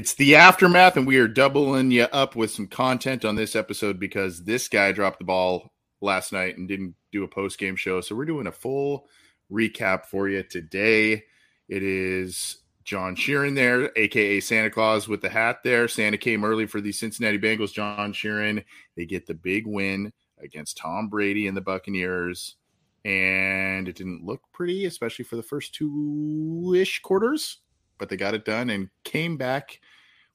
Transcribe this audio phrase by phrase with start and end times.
[0.00, 4.00] It's the aftermath, and we are doubling you up with some content on this episode
[4.00, 8.00] because this guy dropped the ball last night and didn't do a post game show.
[8.00, 9.06] So we're doing a full
[9.52, 11.24] recap for you today.
[11.68, 15.86] It is John Sheeran there, aka Santa Claus with the hat there.
[15.86, 17.74] Santa came early for the Cincinnati Bengals.
[17.74, 18.64] John Sheeran,
[18.96, 22.56] they get the big win against Tom Brady and the Buccaneers.
[23.04, 27.58] And it didn't look pretty, especially for the first two ish quarters
[28.00, 29.78] but they got it done and came back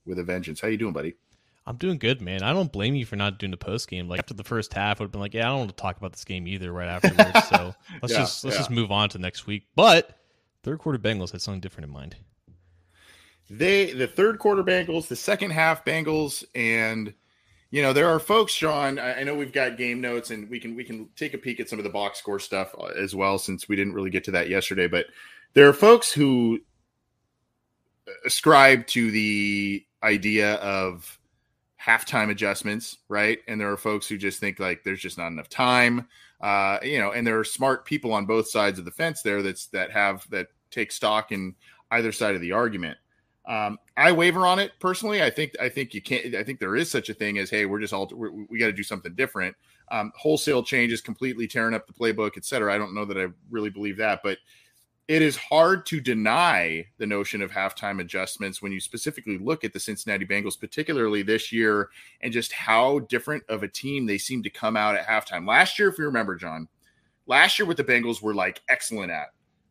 [0.06, 0.61] with a vengeance.
[0.61, 1.16] How you doing, buddy?
[1.67, 2.44] I'm doing good, man.
[2.44, 4.08] I don't blame you for not doing the post game.
[4.08, 5.97] Like after the first half, would have been like, yeah, I don't want to talk
[5.97, 7.47] about this game either right afterwards.
[7.47, 8.59] so let's yeah, just let's yeah.
[8.59, 9.64] just move on to next week.
[9.75, 10.17] But
[10.64, 12.16] third quarter Bengals had something different in mind.
[13.50, 17.14] They the third quarter Bengals, the second half Bengals, and
[17.72, 19.00] you know there are folks, Sean.
[19.00, 21.59] I, I know we've got game notes, and we can we can take a peek
[21.59, 24.23] at some of the box score stuff uh, as well, since we didn't really get
[24.25, 24.88] to that yesterday.
[24.88, 25.08] But
[25.53, 26.59] there are folks who
[28.25, 31.19] ascribe to the idea of
[31.81, 33.39] halftime adjustments, right?
[33.47, 36.07] And there are folks who just think like there's just not enough time,
[36.41, 37.11] uh, you know.
[37.11, 40.29] And there are smart people on both sides of the fence there that's that have
[40.31, 41.55] that take stock in
[41.91, 42.97] either side of the argument.
[43.47, 45.22] Um, I waver on it personally.
[45.22, 46.34] I think I think you can't.
[46.34, 48.67] I think there is such a thing as hey, we're just all we're, we got
[48.67, 49.55] to do something different.
[49.91, 52.73] Um, wholesale changes, completely tearing up the playbook, et cetera.
[52.73, 54.39] I don't know that I really believe that, but
[55.07, 59.71] it is hard to deny the notion of halftime adjustments when you specifically look at
[59.71, 61.89] the Cincinnati Bengals, particularly this year,
[62.21, 65.47] and just how different of a team they seem to come out at halftime.
[65.47, 66.67] Last year, if you remember, John,
[67.27, 69.27] last year what the Bengals were like excellent at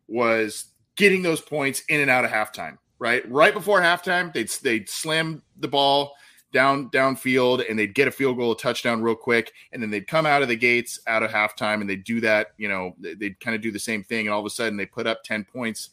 [0.07, 0.65] was
[0.95, 2.77] getting those points in and out of halftime.
[2.97, 6.13] Right, right before halftime, they'd they'd slam the ball
[6.55, 10.07] down downfield and they'd get a field goal, a touchdown real quick, and then they'd
[10.07, 12.53] come out of the gates out of halftime and they'd do that.
[12.57, 14.85] You know, they'd kind of do the same thing, and all of a sudden they
[14.85, 15.89] put up ten points,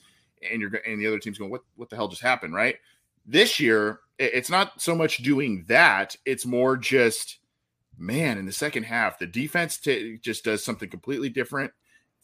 [0.48, 2.76] and you're and the other team's going, "What what the hell just happened?" Right?
[3.26, 7.40] This year, it's not so much doing that; it's more just,
[7.98, 11.72] man, in the second half, the defense t- just does something completely different.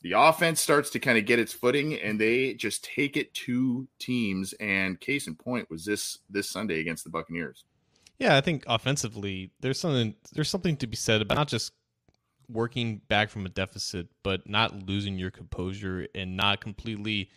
[0.03, 3.89] The offense starts to kind of get its footing, and they just take it to
[3.99, 4.53] teams.
[4.61, 7.65] And case in point was this this Sunday against the Buccaneers.
[8.19, 11.73] Yeah, I think offensively, there's something there's something to be said about not just
[12.49, 17.31] working back from a deficit, but not losing your composure and not completely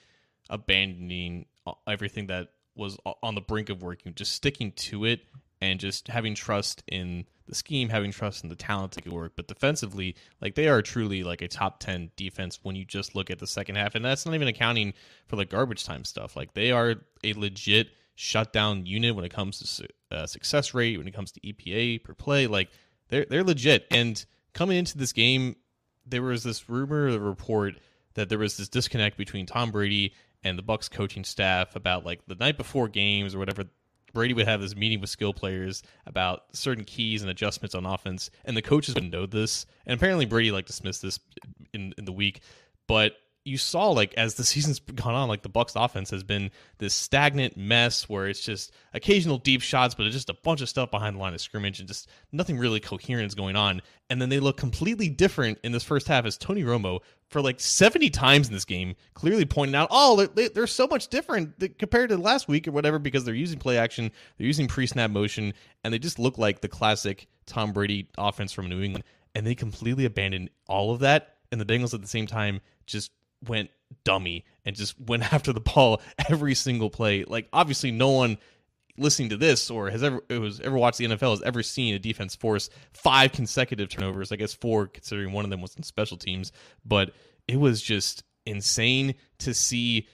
[0.50, 1.46] abandoning
[1.88, 5.22] everything that was on the brink of working, just sticking to it
[5.60, 9.34] and just having trust in the scheme, having trust in the talent to get work.
[9.36, 13.30] But defensively, like they are truly like a top 10 defense when you just look
[13.30, 13.94] at the second half.
[13.94, 14.94] And that's not even accounting
[15.28, 16.36] for the garbage time stuff.
[16.36, 19.68] Like they are a legit shutdown unit when it comes to
[20.12, 22.48] uh, success rate, when it comes to EPA per play.
[22.48, 22.70] Like
[23.10, 23.88] they're they're legit.
[23.92, 24.24] And
[24.54, 25.56] coming into this game,
[26.06, 27.76] there was this rumor, a report
[28.16, 30.14] that there was this disconnect between Tom Brady
[30.44, 33.64] and the Bucs coaching staff about like the night before games or whatever.
[34.14, 38.30] Brady would have this meeting with skill players about certain keys and adjustments on offense,
[38.44, 39.66] and the coaches would know this.
[39.86, 41.18] And apparently, Brady like dismissed this
[41.74, 42.42] in in the week,
[42.88, 43.14] but
[43.44, 46.94] you saw like as the season's gone on, like the Bucs offense has been this
[46.94, 50.92] stagnant mess where it's just occasional deep shots, but it's just a bunch of stuff
[50.92, 53.82] behind the line of scrimmage and just nothing really coherent is going on.
[54.10, 57.00] And then they look completely different in this first half as Tony Romo
[57.30, 61.08] for like 70 times in this game clearly pointing out, oh, they're, they're so much
[61.08, 65.10] different compared to last week or whatever because they're using play action, they're using pre-snap
[65.10, 65.54] motion,
[65.84, 69.04] and they just look like the classic Tom Brady offense from New England.
[69.34, 71.38] And they completely abandoned all of that.
[71.54, 73.12] And the Bengals at the same time just
[73.48, 73.70] went
[74.04, 77.24] dummy and just went after the ball every single play.
[77.24, 78.38] Like obviously no one
[78.98, 82.00] listening to this or has ever was ever watched the NFL has ever seen a
[82.00, 84.32] defense force five consecutive turnovers.
[84.32, 86.52] I guess four considering one of them was in special teams,
[86.86, 87.12] but
[87.48, 90.08] it was just insane to see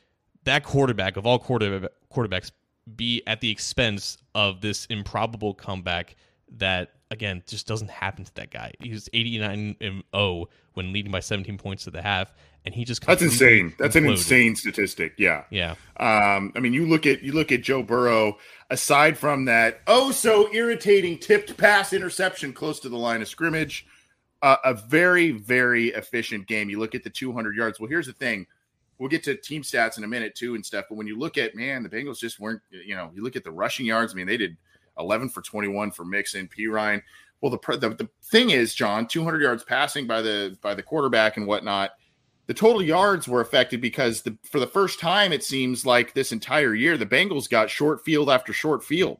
[0.43, 2.51] that quarterback of all quarterback quarterbacks
[2.95, 6.15] be at the expense of this improbable comeback
[6.57, 8.73] that again just doesn't happen to that guy.
[8.79, 12.33] He was 89 and 0 when leading by 17 points to the half,
[12.65, 13.73] and he just that's insane.
[13.79, 14.05] That's imploded.
[14.05, 15.13] an insane statistic.
[15.17, 15.71] Yeah, yeah.
[15.97, 18.37] Um, I mean, you look at you look at Joe Burrow.
[18.69, 23.87] Aside from that, oh so irritating tipped pass interception close to the line of scrimmage,
[24.41, 26.69] uh, a very very efficient game.
[26.69, 27.79] You look at the 200 yards.
[27.79, 28.45] Well, here's the thing.
[28.99, 30.85] We'll get to team stats in a minute too and stuff.
[30.89, 32.61] But when you look at man, the Bengals just weren't.
[32.69, 34.11] You know, you look at the rushing yards.
[34.13, 34.57] I mean, they did
[34.99, 37.01] 11 for 21 for Mixon, Perine.
[37.41, 41.37] Well, the, the the thing is, John, 200 yards passing by the by the quarterback
[41.37, 41.91] and whatnot.
[42.47, 46.31] The total yards were affected because the for the first time it seems like this
[46.31, 49.19] entire year the Bengals got short field after short field.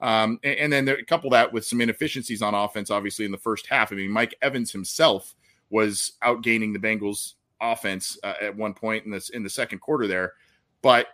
[0.00, 3.38] Um, and, and, then there, couple that with some inefficiencies on offense, obviously in the
[3.38, 3.92] first half.
[3.92, 5.34] I mean, Mike Evans himself
[5.70, 7.32] was outgaining the Bengals
[7.62, 10.34] offense uh, at one point in this in the second quarter there,
[10.82, 11.06] but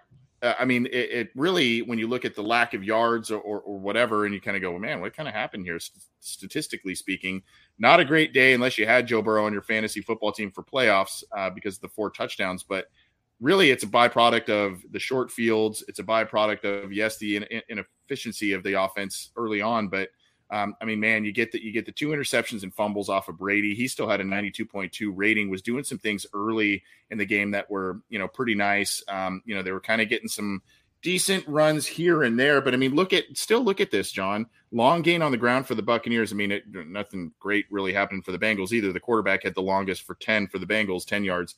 [0.42, 3.40] uh, I mean, it, it, really, when you look at the lack of yards or,
[3.40, 5.78] or, or whatever, and you kind of go, man, what kind of happened here?
[6.20, 7.42] statistically speaking,
[7.78, 10.62] not a great day unless you had Joe Burrow on your fantasy football team for
[10.62, 12.62] playoffs uh, because of the four touchdowns.
[12.62, 12.86] But
[13.40, 15.84] really, it's a byproduct of the short fields.
[15.88, 20.10] It's a byproduct of yes, the in- inefficiency of the offense early on, but
[20.52, 23.28] um, I mean, man, you get the you get the two interceptions and fumbles off
[23.28, 23.74] of Brady.
[23.74, 25.48] He still had a 92.2 rating.
[25.48, 29.02] Was doing some things early in the game that were you know pretty nice.
[29.08, 30.60] Um, you know, they were kind of getting some
[31.00, 32.60] decent runs here and there.
[32.60, 34.44] But I mean, look at still look at this, John.
[34.72, 36.32] Long gain on the ground for the Buccaneers.
[36.32, 38.92] I mean, it, nothing great really happened for the Bengals either.
[38.92, 41.54] The quarterback had the longest for 10 for the Bengals, 10 yards,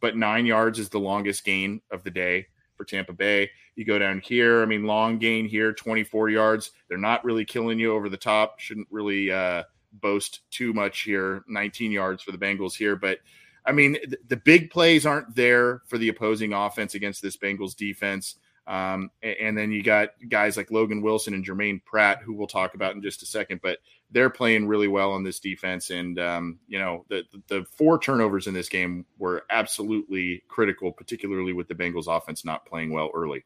[0.00, 2.46] but nine yards is the longest gain of the day
[2.76, 3.50] for Tampa Bay.
[3.76, 6.70] You go down here, I mean, long gain here, 24 yards.
[6.88, 8.60] They're not really killing you over the top.
[8.60, 11.44] Shouldn't really uh, boast too much here.
[11.48, 13.18] 19 yards for the Bengals here, but
[13.66, 17.74] I mean, the, the big plays aren't there for the opposing offense against this Bengals
[17.74, 18.36] defense.
[18.66, 22.74] Um, and then you got guys like Logan Wilson and Germaine Pratt, who we'll talk
[22.74, 23.78] about in just a second, but
[24.10, 25.90] they're playing really well on this defense.
[25.90, 31.52] And, um, you know, the, the four turnovers in this game were absolutely critical, particularly
[31.52, 33.44] with the Bengals offense not playing well early.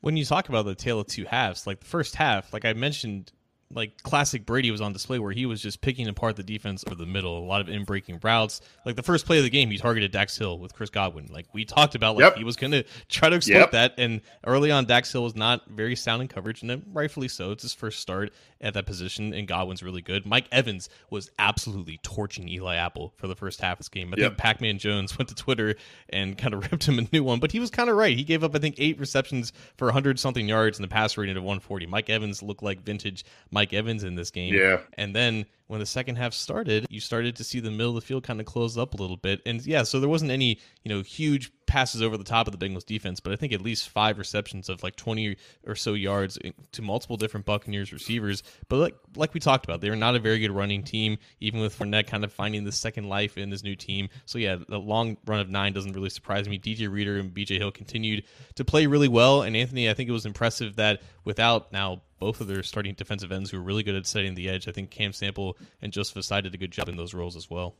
[0.00, 2.72] When you talk about the tale of two halves, like the first half, like I
[2.72, 3.32] mentioned
[3.72, 6.94] like classic Brady was on display where he was just picking apart the defense over
[6.94, 8.60] the middle, a lot of in breaking routes.
[8.84, 11.28] Like the first play of the game, he targeted Dax Hill with Chris Godwin.
[11.32, 12.36] Like we talked about, like yep.
[12.36, 13.70] he was going to try to exploit yep.
[13.72, 13.94] that.
[13.98, 17.50] And early on, Dax Hill was not very sound in coverage, and rightfully so.
[17.50, 20.26] It's his first start at that position, and Godwin's really good.
[20.26, 24.14] Mike Evans was absolutely torching Eli Apple for the first half of this game.
[24.14, 24.30] I yep.
[24.30, 25.74] think Pac Man Jones went to Twitter
[26.08, 28.16] and kind of ripped him a new one, but he was kind of right.
[28.16, 31.36] He gave up, I think, eight receptions for 100 something yards and the pass rating
[31.36, 31.86] of 140.
[31.86, 33.24] Mike Evans looked like vintage
[33.56, 34.52] Mike Evans in this game.
[34.52, 34.80] Yeah.
[34.98, 38.06] And then when the second half started, you started to see the middle of the
[38.06, 39.40] field kind of close up a little bit.
[39.46, 42.64] And yeah, so there wasn't any, you know, huge passes over the top of the
[42.64, 45.36] Bengals defense, but I think at least five receptions of like 20
[45.66, 46.38] or so yards
[46.72, 48.42] to multiple different Buccaneers receivers.
[48.68, 51.76] But like like we talked about, they're not a very good running team, even with
[51.76, 54.08] Fournette kind of finding the second life in this new team.
[54.24, 56.58] So yeah, the long run of nine doesn't really surprise me.
[56.58, 58.24] DJ Reader and BJ Hill continued
[58.54, 59.42] to play really well.
[59.42, 63.32] And Anthony, I think it was impressive that without now both of their starting defensive
[63.32, 64.68] ends who are really good at setting the edge.
[64.68, 67.50] I think Cam Sample and Joseph Ossai did a good job in those roles as
[67.50, 67.74] well.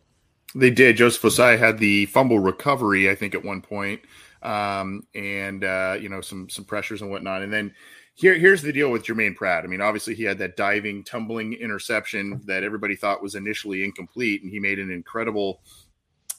[0.55, 0.97] They did.
[0.97, 4.01] Joseph Ossai had the fumble recovery, I think, at one point,
[4.43, 7.43] um, and uh, you know some some pressures and whatnot.
[7.43, 7.75] And then
[8.15, 9.65] here here's the deal with Germaine Pratt.
[9.65, 14.43] I mean, obviously he had that diving, tumbling interception that everybody thought was initially incomplete,
[14.43, 15.61] and he made an incredible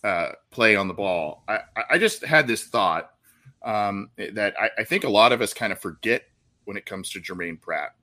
[0.03, 1.44] uh, play on the ball.
[1.48, 1.60] I,
[1.91, 3.12] I just had this thought
[3.63, 6.24] um, that I, I think a lot of us kind of forget
[6.65, 7.94] when it comes to Germaine Pratt.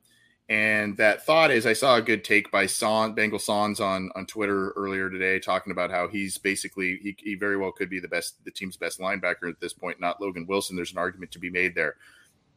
[0.47, 4.27] And that thought is, I saw a good take by Son Bengal Sons on on
[4.27, 8.07] Twitter earlier today, talking about how he's basically he, he very well could be the
[8.07, 10.75] best, the team's best linebacker at this point, not Logan Wilson.
[10.75, 11.95] There's an argument to be made there.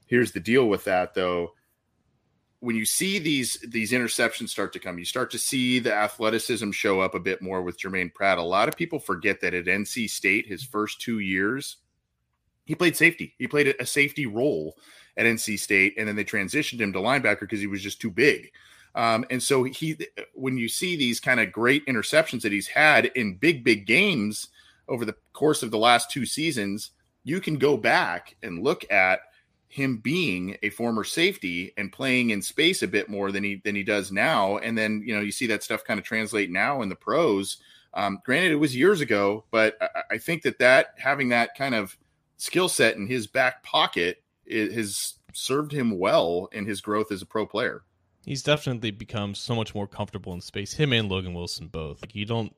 [0.05, 1.55] Here's the deal with that, though.
[2.61, 6.73] When you see these these interceptions start to come, you start to see the athleticism
[6.73, 8.37] show up a bit more with Germaine Pratt.
[8.37, 11.79] A lot of people forget that at NC State, his first two years,
[12.67, 13.35] he played safety.
[13.39, 14.77] He played a safety role
[15.19, 18.11] at NC State, and then they transitioned him to linebacker because he was just too
[18.11, 18.51] big.
[18.95, 19.99] Um, and so he,
[20.33, 24.49] when you see these kind of great interceptions that he's had in big, big games
[24.89, 26.93] over the course of the last two seasons,
[27.25, 29.21] you can go back and look at
[29.69, 33.75] him being a former safety and playing in space a bit more than he than
[33.75, 34.57] he does now.
[34.59, 37.59] And then you know you see that stuff kind of translate now in the pros.
[37.93, 41.75] Um, granted, it was years ago, but I, I think that that having that kind
[41.75, 41.97] of
[42.39, 47.23] skill set in his back pocket it has served him well in his growth as
[47.23, 47.83] a pro player.
[48.25, 50.75] He's definitely become so much more comfortable in space.
[50.75, 52.03] Him and Logan Wilson both.
[52.03, 52.55] Like you don't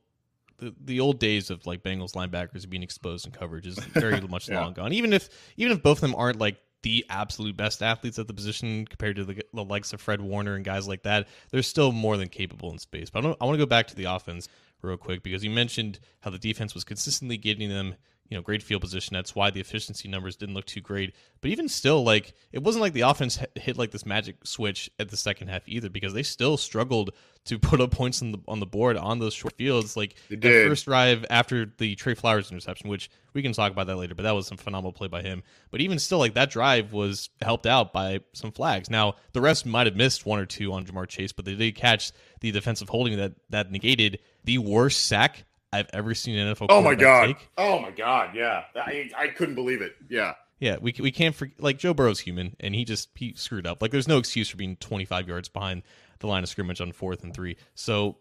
[0.58, 4.48] the, the old days of like Bengals linebackers being exposed in coverage is very much
[4.48, 4.60] yeah.
[4.60, 4.92] long gone.
[4.92, 8.32] Even if even if both of them aren't like the absolute best athletes at the
[8.32, 11.28] position compared to the, the likes of Fred Warner and guys like that.
[11.50, 13.10] They're still more than capable in space.
[13.10, 14.48] But I, I want to go back to the offense
[14.82, 17.96] real quick because you mentioned how the defense was consistently getting them
[18.30, 19.14] you know great field position.
[19.14, 21.14] That's why the efficiency numbers didn't look too great.
[21.40, 25.10] But even still, like it wasn't like the offense hit like this magic switch at
[25.10, 27.10] the second half either, because they still struggled
[27.46, 29.96] to put up points on the on the board on those short fields.
[29.96, 33.96] Like the first drive after the Trey Flowers interception, which we can talk about that
[33.96, 35.42] later, but that was some phenomenal play by him.
[35.72, 38.88] But even still, like that drive was helped out by some flags.
[38.88, 41.74] Now the rest might have missed one or two on Ja'Marr Chase, but they did
[41.74, 46.66] catch the defensive holding that that negated the worst sack I've ever seen an NFL.
[46.68, 47.26] Oh my god!
[47.26, 47.48] Take.
[47.56, 48.34] Oh my god!
[48.34, 49.94] Yeah, I I couldn't believe it.
[50.08, 50.34] Yeah.
[50.58, 51.60] Yeah, we we can't forget.
[51.62, 53.80] Like Joe Burrow's human, and he just he screwed up.
[53.80, 55.82] Like there's no excuse for being 25 yards behind
[56.18, 57.56] the line of scrimmage on fourth and three.
[57.74, 58.18] So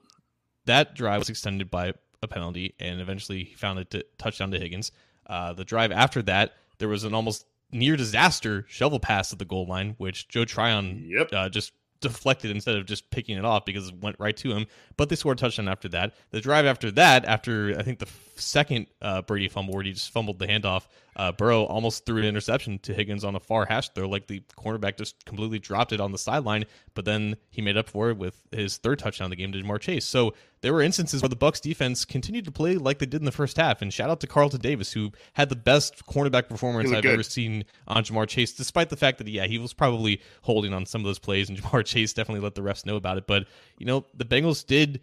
[0.66, 4.92] that drive was extended by a penalty, and eventually he found a touchdown to Higgins.
[5.28, 9.46] Uh, the drive after that, there was an almost near disaster shovel pass at the
[9.46, 11.30] goal line, which Joe Tryon yep.
[11.34, 14.66] uh, just deflected instead of just picking it off because it went right to him.
[14.98, 16.14] But they scored a touchdown after that.
[16.32, 20.12] The drive after that, after I think the second uh, Brady fumble where he just
[20.12, 20.88] fumbled the handoff,
[21.20, 24.08] uh, Burrow almost threw an interception to Higgins on a far hash throw.
[24.08, 27.90] Like the cornerback just completely dropped it on the sideline, but then he made up
[27.90, 30.06] for it with his third touchdown of the game to Ja'Marr Chase.
[30.06, 33.26] So there were instances where the Bucs defense continued to play like they did in
[33.26, 33.82] the first half.
[33.82, 37.12] And shout out to Carlton Davis, who had the best cornerback performance I've good.
[37.12, 40.86] ever seen on Ja'Marr Chase, despite the fact that yeah, he was probably holding on
[40.86, 43.28] some of those plays, and Ja'Marr Chase definitely let the refs know about it.
[43.28, 43.46] But
[43.78, 45.02] you know, the Bengals did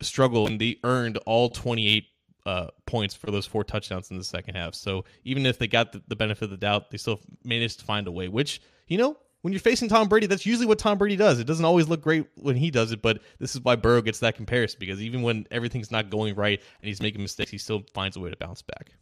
[0.00, 2.06] struggle and they earned all 28
[2.48, 4.74] uh, points for those four touchdowns in the second half.
[4.74, 7.84] So even if they got the, the, benefit of the doubt, they still managed to
[7.84, 8.28] find a way.
[8.28, 11.40] Which you know, when you're facing Tom Brady, that's usually what Tom Brady does.
[11.40, 14.20] It doesn't always look great when he does it, but this is why Burrow gets
[14.20, 17.82] that comparison because even when everything's not going right and he's making mistakes, he still
[17.92, 18.94] finds a way to bounce back.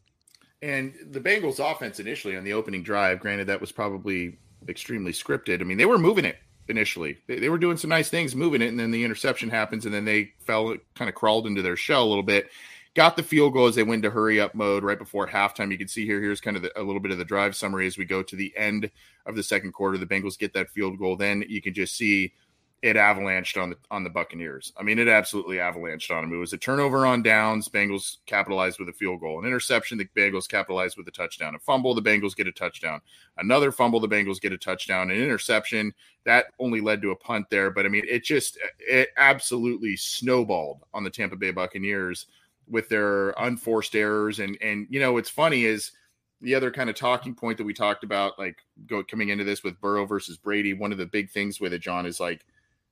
[0.61, 4.39] And the Bengals' offense initially on the opening drive, granted that was probably
[4.69, 5.61] extremely scripted.
[5.61, 7.19] I mean, they were moving it initially.
[7.29, 9.95] They, they were doing some nice things, moving it, and then the interception happens, and
[9.95, 12.51] then they fell, kind of crawled into their shell a little bit
[12.97, 15.71] got the field goal as they went to hurry up mode right before halftime.
[15.71, 17.87] You can see here, here's kind of the, a little bit of the drive summary
[17.87, 18.91] as we go to the end
[19.27, 19.99] of the second quarter.
[19.99, 21.15] The Bengals get that field goal.
[21.15, 22.33] Then you can just see
[22.81, 24.73] it avalanched on the on the Buccaneers.
[24.79, 26.33] I mean, it absolutely avalanched on them.
[26.33, 27.69] It was a turnover on downs.
[27.69, 29.39] Bengals capitalized with a field goal.
[29.39, 31.55] An interception, the Bengals capitalized with a touchdown.
[31.55, 33.01] A fumble, the Bengals get a touchdown.
[33.37, 35.11] Another fumble, the Bengals get a touchdown.
[35.11, 35.93] An interception
[36.25, 37.71] that only led to a punt there.
[37.71, 42.27] But I mean, it just it absolutely snowballed on the Tampa Bay Buccaneers
[42.69, 44.41] with their unforced errors.
[44.41, 45.93] And and you know what's funny is
[46.41, 49.63] the other kind of talking point that we talked about, like go coming into this
[49.63, 50.75] with Burrow versus Brady.
[50.75, 52.45] One of the big things with it, John, is like,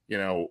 [0.08, 0.48] you know,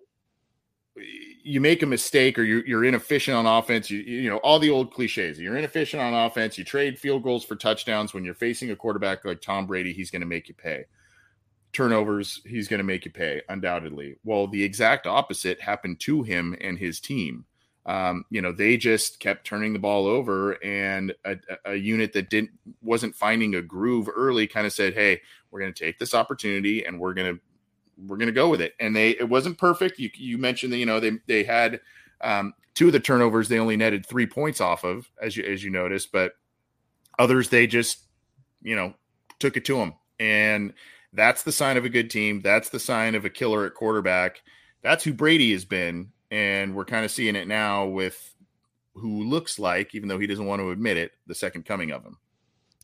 [1.42, 3.90] you make a mistake or you're, you're inefficient on offense.
[3.90, 5.40] You, you know, all the old cliches.
[5.40, 6.56] You're inefficient on offense.
[6.56, 8.14] You trade field goals for touchdowns.
[8.14, 10.84] When you're facing a quarterback like Tom Brady, he's going to make you pay.
[11.72, 14.16] Turnovers, he's going to make you pay, undoubtedly.
[14.22, 17.44] Well, the exact opposite happened to him and his team
[17.86, 21.36] um, you know, they just kept turning the ball over, and a,
[21.66, 22.50] a unit that didn't
[22.82, 26.84] wasn't finding a groove early kind of said, "Hey, we're going to take this opportunity,
[26.84, 27.40] and we're going to
[28.06, 29.98] we're going to go with it." And they it wasn't perfect.
[29.98, 31.80] You you mentioned that you know they they had
[32.22, 35.62] um, two of the turnovers they only netted three points off of, as you as
[35.62, 36.32] you noticed, but
[37.18, 37.98] others they just
[38.62, 38.94] you know
[39.40, 40.72] took it to them, and
[41.12, 42.40] that's the sign of a good team.
[42.40, 44.40] That's the sign of a killer at quarterback.
[44.80, 48.34] That's who Brady has been and we're kind of seeing it now with
[48.94, 52.02] who looks like, even though he doesn't want to admit it, the second coming of
[52.02, 52.18] him.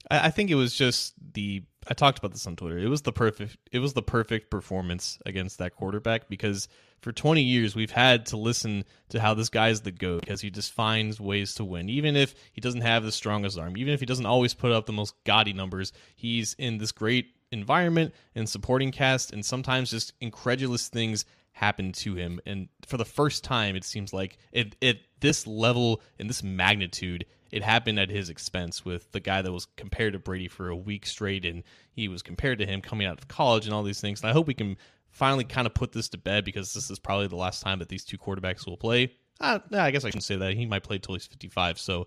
[0.09, 2.79] I think it was just the I talked about this on Twitter.
[2.79, 6.69] It was the perfect it was the perfect performance against that quarterback because
[7.01, 10.51] for 20 years we've had to listen to how this guy's the goat because he
[10.51, 14.01] just finds ways to win even if he doesn't have the strongest arm, even if
[14.01, 15.93] he doesn't always put up the most gaudy numbers.
[16.15, 21.25] He's in this great environment and supporting cast and sometimes just incredulous things
[21.61, 22.41] happened to him.
[22.47, 27.27] And for the first time, it seems like it, at this level and this magnitude,
[27.53, 30.77] it happened at his expense with the guy that was compared to Brady for a
[30.77, 31.63] week straight, and
[31.93, 34.23] he was compared to him coming out of college and all these things.
[34.23, 34.79] And I hope we can
[35.11, 37.91] finally kind of put this to bed because this is probably the last time that
[37.91, 39.13] these two quarterbacks will play.
[39.39, 41.79] Uh, I guess I can say that he might play till he's 55.
[41.79, 42.07] So,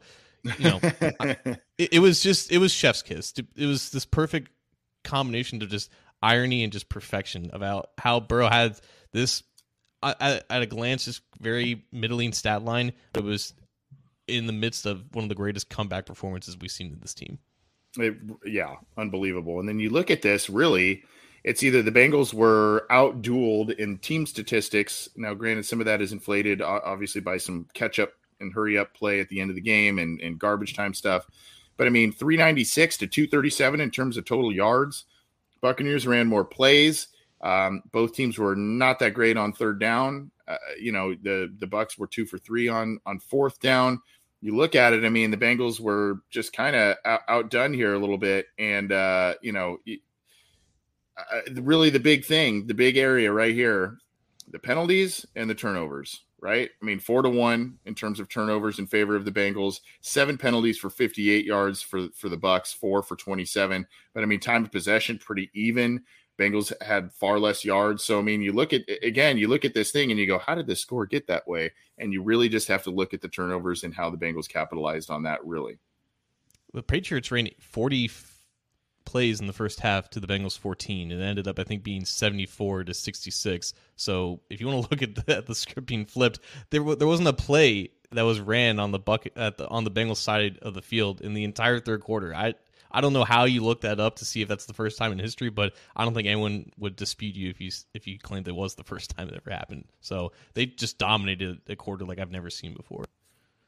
[0.58, 3.34] you know, it, it was just it was chef's kiss.
[3.56, 4.52] It was this perfect
[5.04, 5.92] combination of just
[6.24, 8.80] irony and just perfection about how Burrow had
[9.14, 9.44] this
[10.02, 12.94] at, at a glance just very middling stat line.
[13.16, 13.54] It was
[14.28, 17.40] in the midst of one of the greatest comeback performances we've seen in this team.
[17.98, 18.16] It,
[18.46, 19.60] yeah, unbelievable.
[19.60, 21.04] And then you look at this, really,
[21.44, 25.10] it's either the Bengals were outdueled in team statistics.
[25.16, 28.94] Now, granted, some of that is inflated, obviously, by some catch up and hurry up
[28.94, 31.26] play at the end of the game and, and garbage time stuff.
[31.78, 35.06] But I mean, 396 to 237 in terms of total yards
[35.64, 37.08] Buccaneers ran more plays.
[37.44, 40.32] Um, both teams were not that great on third down.
[40.48, 44.02] Uh, you know, the the Bucs were two for three on on fourth down.
[44.42, 45.06] You look at it.
[45.06, 48.92] I mean, the Bengals were just kind of out, outdone here a little bit, and
[48.92, 49.78] uh, you know,
[51.18, 53.98] uh, really the big thing, the big area right here,
[54.50, 56.22] the penalties and the turnovers.
[56.42, 56.70] Right?
[56.82, 59.80] I mean, four to one in terms of turnovers in favor of the Bengals.
[60.02, 62.76] Seven penalties for 58 yards for for the Bucs.
[62.76, 63.86] Four for 27.
[64.14, 66.04] But I mean, time of possession pretty even.
[66.40, 68.04] Bengals had far less yards.
[68.04, 70.40] So I mean, you look at again, you look at this thing and you go,
[70.40, 71.72] how did the score get that way?
[71.98, 75.10] And you really just have to look at the turnovers and how the Bengals capitalized
[75.10, 75.46] on that.
[75.46, 75.78] Really,
[76.74, 78.10] the Patriots ran 40
[79.06, 81.12] plays in the first half to the Bengals 14.
[81.12, 83.74] It ended up, I think, being 74 to 66.
[83.96, 87.28] So if you want to look at that, the script being flipped, there there wasn't
[87.28, 90.74] a play that was ran on the bucket at the, on the Bengals side of
[90.74, 92.34] the field in the entire third quarter.
[92.34, 92.54] I
[92.94, 95.12] I don't know how you look that up to see if that's the first time
[95.12, 98.48] in history, but I don't think anyone would dispute you if you if you claimed
[98.48, 99.86] it was the first time it ever happened.
[100.02, 103.06] So they just dominated a quarter like I've never seen before.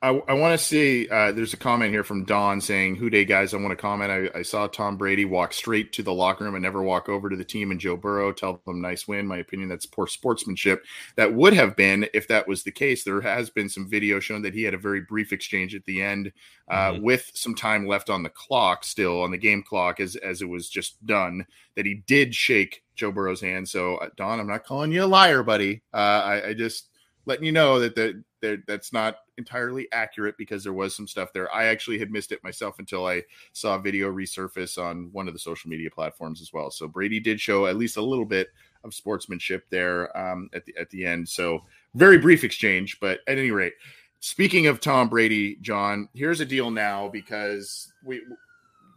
[0.01, 1.07] I, I want to see.
[1.09, 4.11] Uh, there's a comment here from Don saying, "Who Dey guys?" I want to comment.
[4.11, 7.29] I, I, saw Tom Brady walk straight to the locker room and never walk over
[7.29, 9.25] to the team and Joe Burrow tell them nice win.
[9.25, 10.83] My opinion, that's poor sportsmanship.
[11.15, 13.03] That would have been if that was the case.
[13.03, 16.01] There has been some video showing that he had a very brief exchange at the
[16.01, 16.33] end
[16.69, 17.03] uh, mm-hmm.
[17.03, 20.49] with some time left on the clock, still on the game clock, as as it
[20.49, 21.45] was just done.
[21.75, 23.69] That he did shake Joe Burrow's hand.
[23.69, 25.83] So uh, Don, I'm not calling you a liar, buddy.
[25.93, 26.89] Uh, I, I just
[27.25, 31.33] letting you know that the, the, that's not entirely accurate because there was some stuff
[31.33, 31.53] there.
[31.53, 33.23] I actually had missed it myself until I
[33.53, 36.71] saw video resurface on one of the social media platforms as well.
[36.71, 38.49] So Brady did show at least a little bit
[38.83, 41.27] of sportsmanship there um, at the at the end.
[41.27, 41.63] So
[41.93, 43.73] very brief exchange, but at any rate,
[44.19, 48.21] speaking of Tom Brady, John, here's a deal now because we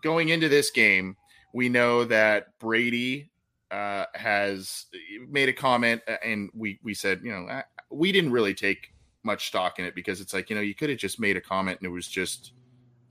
[0.02, 1.16] going into this game,
[1.52, 3.30] we know that Brady
[3.70, 4.86] uh, has
[5.28, 8.92] made a comment, uh, and we we said, you know, we didn't really take
[9.28, 11.40] much stock in it because it's like you know you could have just made a
[11.40, 12.52] comment and it was just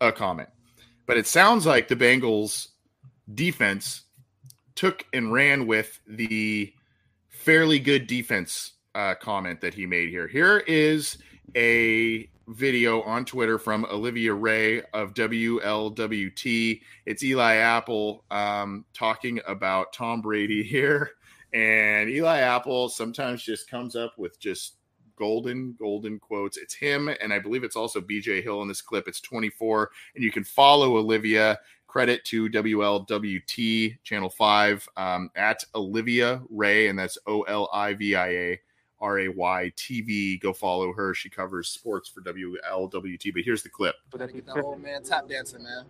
[0.02, 0.50] a comment,
[1.06, 2.68] but it sounds like the Bengals
[3.34, 4.02] defense
[4.76, 6.74] took and ran with the
[7.30, 10.28] fairly good defense uh, comment that he made here.
[10.28, 11.18] Here is
[11.56, 16.82] a video on Twitter from Olivia Ray of WLWT.
[17.06, 21.12] It's Eli Apple um, talking about Tom Brady here.
[21.54, 24.76] And Eli Apple sometimes just comes up with just
[25.18, 26.58] golden, golden quotes.
[26.58, 29.08] It's him, and I believe it's also BJ Hill in this clip.
[29.08, 31.60] It's 24, and you can follow Olivia.
[31.88, 38.14] Credit to WLWT Channel 5 um, at Olivia Ray, and that's O L I V
[38.14, 38.60] I A
[39.00, 40.40] R A Y TV.
[40.40, 41.14] Go follow her.
[41.14, 43.34] She covers sports for WLWT.
[43.34, 43.96] But here's the clip.
[44.12, 45.86] But that old man tap dancing, man.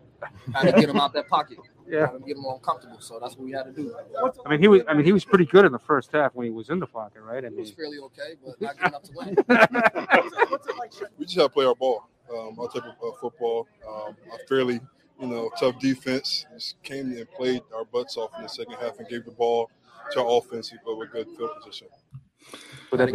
[0.53, 1.57] Had to get him out that pocket.
[1.89, 2.99] Yeah, get him more comfortable.
[2.99, 3.95] So that's what we had to do.
[4.45, 4.81] I mean, he was.
[4.87, 6.87] I mean, he was pretty good in the first half when he was in the
[6.87, 7.45] pocket, right?
[7.45, 9.35] I mean, was fairly okay, but not good enough to win.
[11.17, 13.67] we just have to play our ball, um, our type of uh, football.
[13.87, 14.79] Um, a fairly,
[15.19, 16.45] you know, tough defense.
[16.53, 19.69] Just came and played our butts off in the second half and gave the ball
[20.11, 21.87] to our offense with good field position.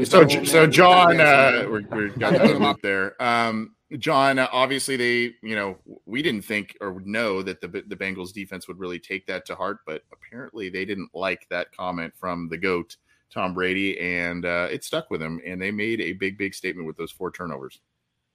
[0.04, 3.20] So, so John, uh, we're, we got him up there.
[3.22, 5.76] Um, John, obviously they, you know,
[6.06, 9.54] we didn't think or know that the the Bengals defense would really take that to
[9.54, 12.96] heart, but apparently they didn't like that comment from the goat
[13.32, 16.86] Tom Brady, and uh, it stuck with him, and they made a big, big statement
[16.86, 17.80] with those four turnovers.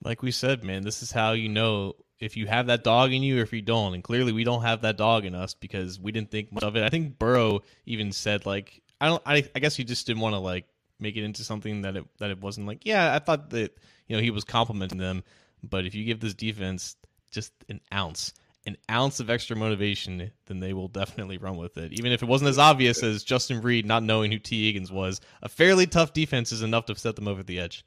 [0.02, 3.22] Like we said, man, this is how you know if you have that dog in
[3.22, 6.00] you or if you don't, and clearly we don't have that dog in us because
[6.00, 6.82] we didn't think much of it.
[6.82, 10.34] I think Burrow even said like, I don't, I, I guess he just didn't want
[10.34, 10.66] to like
[11.00, 12.84] make it into something that it that it wasn't like.
[12.84, 13.76] Yeah, I thought that
[14.08, 15.22] you know he was complimenting them,
[15.62, 16.96] but if you give this defense
[17.30, 18.32] just an ounce,
[18.66, 21.92] an ounce of extra motivation, then they will definitely run with it.
[21.92, 25.20] Even if it wasn't as obvious as Justin Reid not knowing who Tee Higgins was,
[25.42, 27.84] a fairly tough defense is enough to set them over the edge.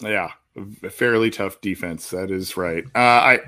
[0.00, 0.30] Yeah,
[0.82, 2.10] a fairly tough defense.
[2.10, 2.84] That is right.
[2.94, 3.40] Uh, I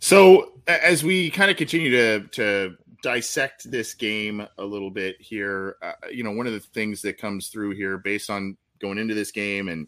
[0.00, 5.76] so as we kind of continue to to dissect this game a little bit here,
[5.82, 9.14] uh, you know, one of the things that comes through here based on going into
[9.14, 9.86] this game and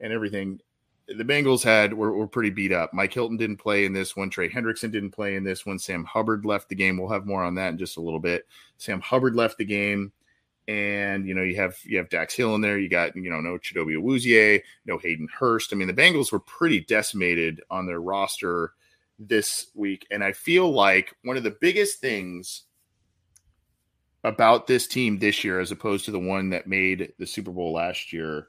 [0.00, 0.60] and everything,
[1.08, 2.92] the Bengals had were, were pretty beat up.
[2.92, 4.28] Mike Hilton didn't play in this one.
[4.28, 5.78] Trey Hendrickson didn't play in this one.
[5.78, 6.96] Sam Hubbard left the game.
[6.98, 8.46] We'll have more on that in just a little bit.
[8.78, 10.12] Sam Hubbard left the game.
[10.68, 13.40] And you know, you have you have Dax Hill in there, you got, you know,
[13.40, 15.72] no Chidobe Awuzie, no Hayden Hurst.
[15.72, 18.72] I mean, the Bengals were pretty decimated on their roster
[19.16, 20.08] this week.
[20.10, 22.64] And I feel like one of the biggest things
[24.24, 27.74] about this team this year, as opposed to the one that made the Super Bowl
[27.74, 28.48] last year,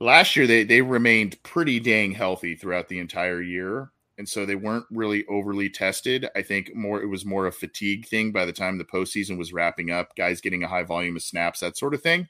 [0.00, 3.90] last year they, they remained pretty dang healthy throughout the entire year.
[4.18, 6.28] and so they weren't really overly tested.
[6.34, 9.52] I think more it was more a fatigue thing by the time the postseason was
[9.52, 12.26] wrapping up, guys getting a high volume of snaps, that sort of thing.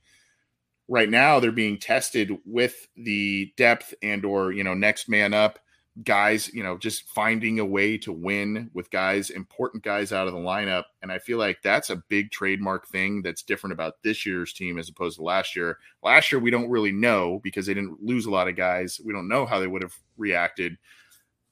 [0.87, 5.59] Right now, they're being tested with the depth and or you know next man up
[6.05, 10.33] guys, you know, just finding a way to win with guys, important guys out of
[10.33, 10.85] the lineup.
[11.03, 14.79] And I feel like that's a big trademark thing that's different about this year's team
[14.79, 15.79] as opposed to last year.
[16.03, 19.01] Last year, we don't really know because they didn't lose a lot of guys.
[19.05, 20.77] We don't know how they would have reacted.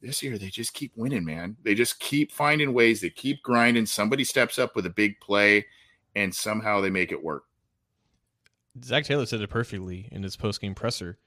[0.01, 1.57] This year, they just keep winning, man.
[1.63, 3.01] They just keep finding ways.
[3.01, 3.87] They keep grinding.
[3.87, 5.67] Somebody steps up with a big play,
[6.15, 7.45] and somehow they make it work.
[8.85, 11.19] Zac Taylor said it perfectly in his post game presser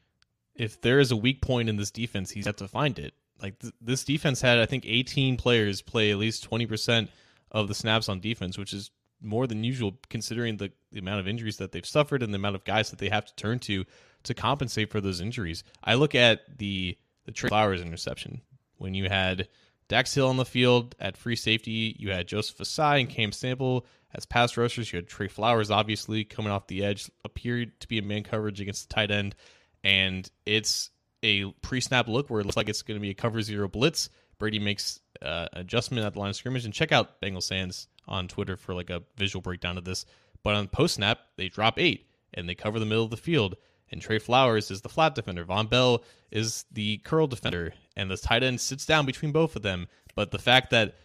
[0.60, 3.13] if there is a weak point in this defense, he's got to find it.
[3.41, 7.08] Like th- this defense had, I think, 18 players play at least 20%
[7.52, 8.91] of the snaps on defense, which is
[9.22, 12.56] more than usual considering the, the amount of injuries that they've suffered and the amount
[12.56, 13.86] of guys that they have to turn to
[14.24, 15.63] to compensate for those injuries.
[15.84, 18.41] I look at the the Trey Flowers interception
[18.78, 19.48] when you had
[19.88, 23.86] Dax Hill on the field at free safety, you had Joseph Ossai and Cam Sample
[24.13, 24.91] as pass rushers.
[24.91, 28.60] You had Trey Flowers, obviously coming off the edge, appeared to be in man coverage
[28.60, 29.36] against the tight end
[29.84, 30.89] and it's
[31.24, 34.10] a pre-snap look where it looks like it's going to be a cover zero blitz.
[34.38, 38.28] Brady makes uh, adjustment at the line of scrimmage, and check out Bengal Sands on
[38.28, 40.06] Twitter for like a visual breakdown of this.
[40.44, 43.56] But on post snap, they drop eight and they cover the middle of the field.
[43.92, 45.44] And Trey Flowers is the flat defender.
[45.44, 49.63] Vonn Bell is the curl defender, and the tight end sits down between both of
[49.63, 49.88] them.
[50.15, 50.96] But the fact that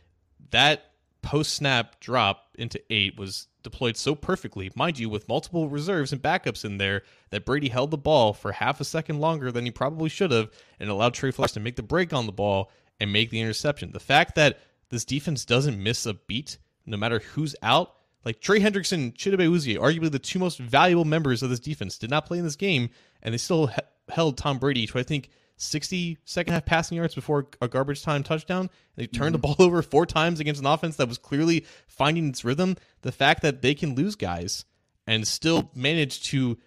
[0.50, 0.84] that
[1.24, 6.22] post snap drop into eight was deployed so perfectly, mind you, with multiple reserves and
[6.22, 9.70] backups in there, that Brady held the ball for half a second longer than he
[9.70, 13.12] probably should have and allowed Trey Flowers to make the break on the ball and
[13.12, 13.90] make the interception.
[13.92, 14.60] The fact that
[14.90, 19.78] this defense doesn't miss a beat no matter who's out, like Trey Hendrickson, Chidobe Awuzie,
[19.78, 22.90] arguably the two most valuable members of this defense, did not play in this game,
[23.22, 27.14] and they still he- held Tom Brady to, I think, 60 second half passing yards
[27.14, 28.70] before a garbage time touchdown.
[28.96, 29.42] They turned mm-hmm.
[29.42, 32.76] the ball over four times against an offense that was clearly finding its rhythm.
[33.02, 34.64] The fact that they can lose guys
[35.06, 36.58] and still manage to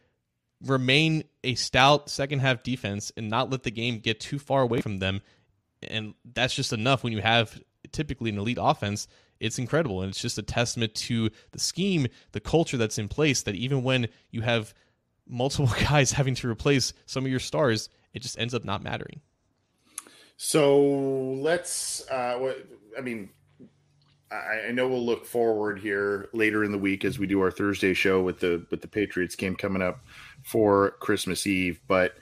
[0.65, 4.81] remain a stout second half defense and not let the game get too far away
[4.81, 5.21] from them.
[5.83, 7.59] And that's just enough when you have
[7.91, 9.07] typically an elite offense.
[9.39, 10.01] It's incredible.
[10.01, 13.83] And it's just a testament to the scheme, the culture that's in place that even
[13.83, 14.73] when you have
[15.27, 19.21] multiple guys having to replace some of your stars, it just ends up not mattering.
[20.37, 20.79] So
[21.41, 22.07] let's.
[22.09, 22.53] Uh,
[22.97, 23.29] I mean,
[24.31, 27.51] I, I, know we'll look forward here later in the week as we do our
[27.51, 30.05] Thursday show with the with the Patriots game coming up
[30.43, 31.81] for Christmas Eve.
[31.87, 32.13] But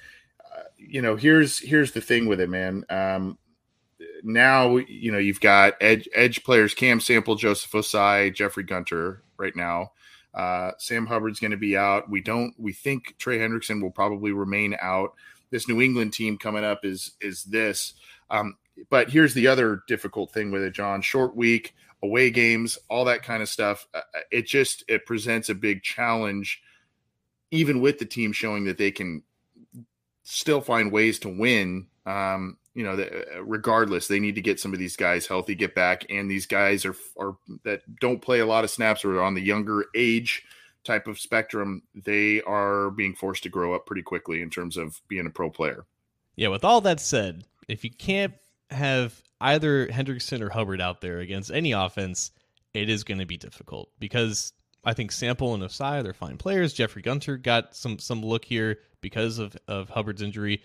[0.55, 2.85] uh, you know, here's here's the thing with it, man.
[2.89, 3.37] Um,
[4.23, 9.55] now you know you've got edge edge players Cam Sample, Joseph Ossai, Jeffrey Gunter right
[9.55, 9.91] now.
[10.33, 12.09] Uh, Sam Hubbard's going to be out.
[12.09, 12.53] We don't.
[12.57, 15.13] We think Trey Hendrickson will probably remain out
[15.51, 17.93] this New England team coming up is is this.
[18.29, 18.57] Um,
[18.89, 21.01] but here's the other difficult thing with it, John.
[21.01, 23.87] Short week, away games, all that kind of stuff.
[23.93, 26.61] Uh, uh, it just it presents a big challenge,
[27.51, 29.23] even with the team showing that they can
[30.23, 31.87] still find ways to win.
[32.05, 35.55] Um, you know, the, uh, regardless, they need to get some of these guys healthy,
[35.55, 39.17] get back, and these guys are are that don't play a lot of snaps or
[39.17, 40.43] are on the younger age
[40.85, 45.01] type of spectrum, they are being forced to grow up pretty quickly in terms of
[45.07, 45.85] being a pro player.
[46.35, 48.33] Yeah, with all that said, if you can't
[48.69, 52.31] have either Hendrickson or Hubbard out there against any offense,
[52.73, 56.73] it is going to be difficult because I think Sample and Ossai, they're fine players.
[56.73, 60.61] Jeffrey Gunter got some some look here because of, of Hubbard's injury.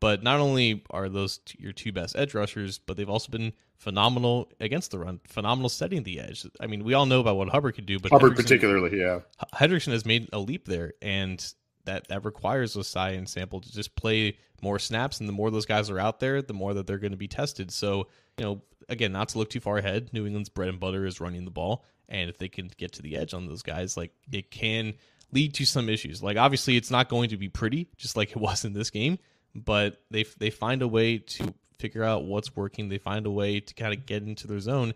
[0.00, 3.52] But not only are those t- your two best edge rushers, but they've also been
[3.84, 6.46] phenomenal against the run, phenomenal setting the edge.
[6.58, 9.20] I mean, we all know about what Hubbard could do, but Hubbard particularly, yeah.
[9.54, 11.44] Hendrickson has made a leap there, and
[11.84, 15.66] that that requires Ossai and Sample to just play more snaps, and the more those
[15.66, 17.70] guys are out there, the more that they're going to be tested.
[17.70, 21.04] So, you know, again, not to look too far ahead, New England's bread and butter
[21.04, 23.98] is running the ball, and if they can get to the edge on those guys,
[23.98, 24.94] like it can
[25.30, 26.22] lead to some issues.
[26.22, 29.18] Like obviously, it's not going to be pretty, just like it was in this game
[29.54, 32.88] but they they find a way to figure out what's working.
[32.88, 34.94] They find a way to kind of get into their zone,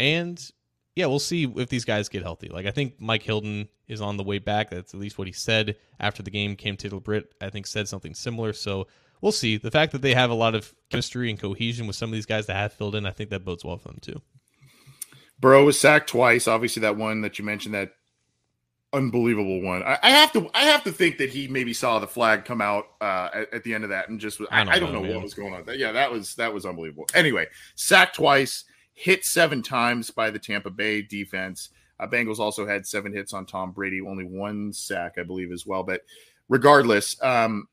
[0.00, 0.44] and
[0.96, 2.48] yeah, we'll see if these guys get healthy.
[2.48, 4.70] Like I think Mike Hilton is on the way back.
[4.70, 6.56] That's at least what he said after the game.
[6.56, 8.52] Cam Taylor Britt, I think, said something similar.
[8.52, 8.88] So
[9.20, 9.58] we'll see.
[9.58, 12.26] The fact that they have a lot of chemistry and cohesion with some of these
[12.26, 14.20] guys that have filled in, I think that bodes well for them too.
[15.38, 16.48] Burrow was sacked twice.
[16.48, 17.92] Obviously, that one that you mentioned that
[18.94, 19.82] unbelievable one.
[19.82, 22.60] I, I, have to I have to think that he maybe saw the flag come
[22.60, 24.92] out uh, at, at, the end of that and just I don't, I, I don't
[24.92, 25.64] know, know what was going on.
[25.76, 27.06] Yeah, that was that was unbelievable.
[27.14, 31.70] Anyway, sacked twice, hit seven times by the Tampa Bay defense.
[32.00, 35.66] Uh, Bengals also had seven hits on Tom Brady, only one sack, I believe, as
[35.66, 35.82] well.
[35.82, 36.02] But
[36.48, 37.68] regardless, um,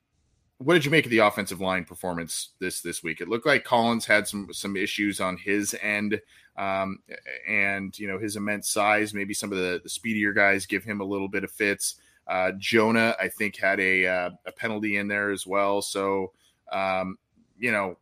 [0.61, 3.19] what did you make of the offensive line performance this this week?
[3.19, 6.21] It looked like Collins had some some issues on his end,
[6.55, 6.99] um,
[7.47, 9.13] and you know his immense size.
[9.13, 11.95] Maybe some of the, the speedier guys give him a little bit of fits.
[12.27, 15.81] Uh, Jonah, I think, had a uh, a penalty in there as well.
[15.81, 16.31] So,
[16.71, 17.17] um,
[17.57, 17.97] you know,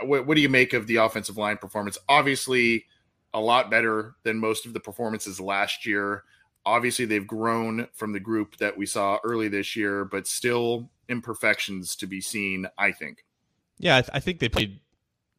[0.00, 1.98] uh, what, what do you make of the offensive line performance?
[2.08, 2.86] Obviously,
[3.34, 6.24] a lot better than most of the performances last year.
[6.64, 11.94] Obviously, they've grown from the group that we saw early this year, but still imperfections
[11.96, 13.24] to be seen, I think.
[13.78, 14.80] Yeah, I, th- I think they played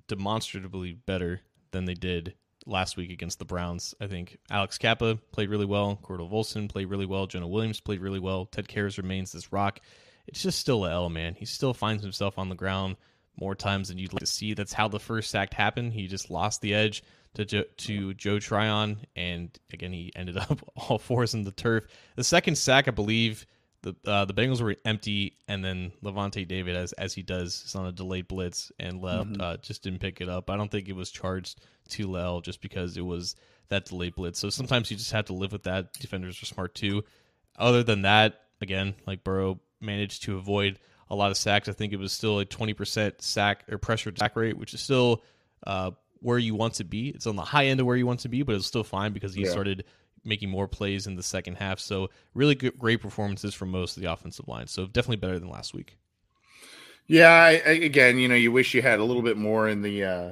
[0.08, 3.96] demonstrably better than they did last week against the Browns.
[4.00, 6.00] I think Alex Cappa played really well.
[6.04, 7.28] Cordell Volson played really well.
[7.28, 8.46] Jonah Williams played really well.
[8.46, 9.80] Ted Karras remains this rock.
[10.28, 11.36] It's just still a L, man.
[11.36, 12.98] He still finds himself on the ground
[13.40, 14.54] more times than you'd like to see.
[14.54, 15.94] That's how the first sack happened.
[15.94, 17.04] He just lost the edge
[17.34, 21.86] to jo- to Joe Tryon, and again he ended up all fours in the turf.
[22.16, 23.46] The second sack, I believe,
[23.84, 27.76] the uh, the Bengals were empty, and then Lavonte David, as as he does, is
[27.76, 29.41] on a delayed blitz and left, mm-hmm.
[29.41, 30.50] uh, just didn't pick it up.
[30.50, 33.36] I don't think it was charged to La'el just because it was
[33.70, 34.39] that delayed blitz.
[34.39, 35.94] So sometimes you just have to live with that.
[35.94, 37.04] Defenders are smart too.
[37.58, 41.67] Other than that, again, like Burrow managed to avoid a lot of sacks.
[41.67, 45.24] I think it was still a 20% sack or pressure sack rate, which is still
[45.65, 47.10] uh, where you want to be.
[47.10, 49.12] It's on the high end of where you want to be, but it's still fine
[49.12, 49.52] because he yeah.
[49.52, 49.86] started
[50.24, 51.80] making more plays in the second half.
[51.80, 54.68] So really good, great performances from most of the offensive line.
[54.68, 55.98] So definitely better than last week.
[57.08, 59.82] Yeah, I, I, again, you know, you wish you had a little bit more in
[59.82, 60.32] the uh,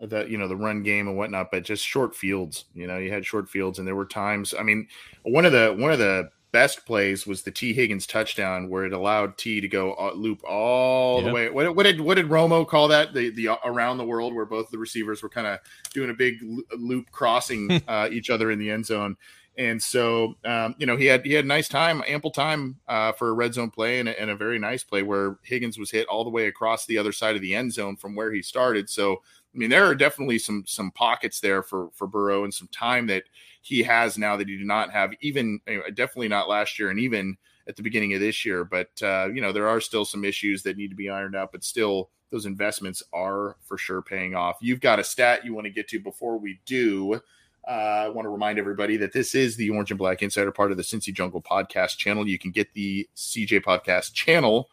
[0.00, 2.66] the you know the run game and whatnot, but just short fields.
[2.74, 4.54] You know, you had short fields, and there were times.
[4.58, 4.86] I mean,
[5.22, 8.94] one of the one of the best plays was the Tee Higgins touchdown where it
[8.94, 11.50] allowed T to go uh, loop all the way.
[11.50, 13.12] What, what, did what did Romo call that?
[13.12, 15.58] The the uh, around the world where both the receivers were kind of
[15.92, 16.36] doing a big
[16.78, 19.18] loop crossing uh, each other in the end zone.
[19.58, 23.28] And so, um, you know, he had he had nice time, ample time uh, for
[23.28, 26.08] a red zone play and a, and a very nice play where Higgins was hit
[26.08, 28.88] all the way across the other side of the end zone from where he started.
[28.88, 29.20] So,
[29.54, 33.08] I mean, there are definitely some some pockets there for for Burrow and some time
[33.08, 33.24] that
[33.66, 35.60] he has now that he did not have even
[35.94, 38.64] definitely not last year and even at the beginning of this year.
[38.64, 41.50] But uh, you know there are still some issues that need to be ironed out,
[41.50, 44.56] but still those investments are for sure paying off.
[44.60, 47.20] You've got a stat you want to get to before we do.
[47.66, 50.70] Uh, I want to remind everybody that this is the Orange and Black Insider, part
[50.70, 52.28] of the Cincy Jungle podcast channel.
[52.28, 54.70] You can get the CJ podcast channel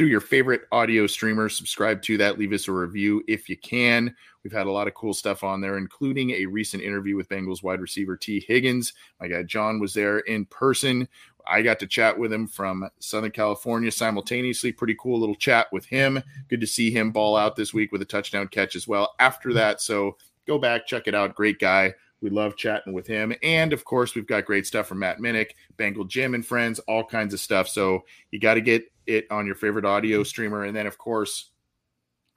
[0.00, 1.46] through your favorite audio streamer.
[1.50, 2.38] Subscribe to that.
[2.38, 4.16] Leave us a review if you can.
[4.42, 7.62] We've had a lot of cool stuff on there, including a recent interview with Bengals
[7.62, 8.94] wide receiver Tee Higgins.
[9.20, 11.06] My guy John was there in person.
[11.46, 14.72] I got to chat with him from Southern California simultaneously.
[14.72, 16.22] Pretty cool little chat with him.
[16.48, 19.52] Good to see him ball out this week with a touchdown catch as well after
[19.52, 19.82] that.
[19.82, 21.34] So go back, check it out.
[21.34, 21.92] Great guy.
[22.22, 23.34] We love chatting with him.
[23.42, 27.04] And of course, we've got great stuff from Matt Minich, Bengal Jim and friends, all
[27.04, 27.68] kinds of stuff.
[27.68, 30.64] So you got to get it on your favorite audio streamer.
[30.64, 31.50] And then, of course,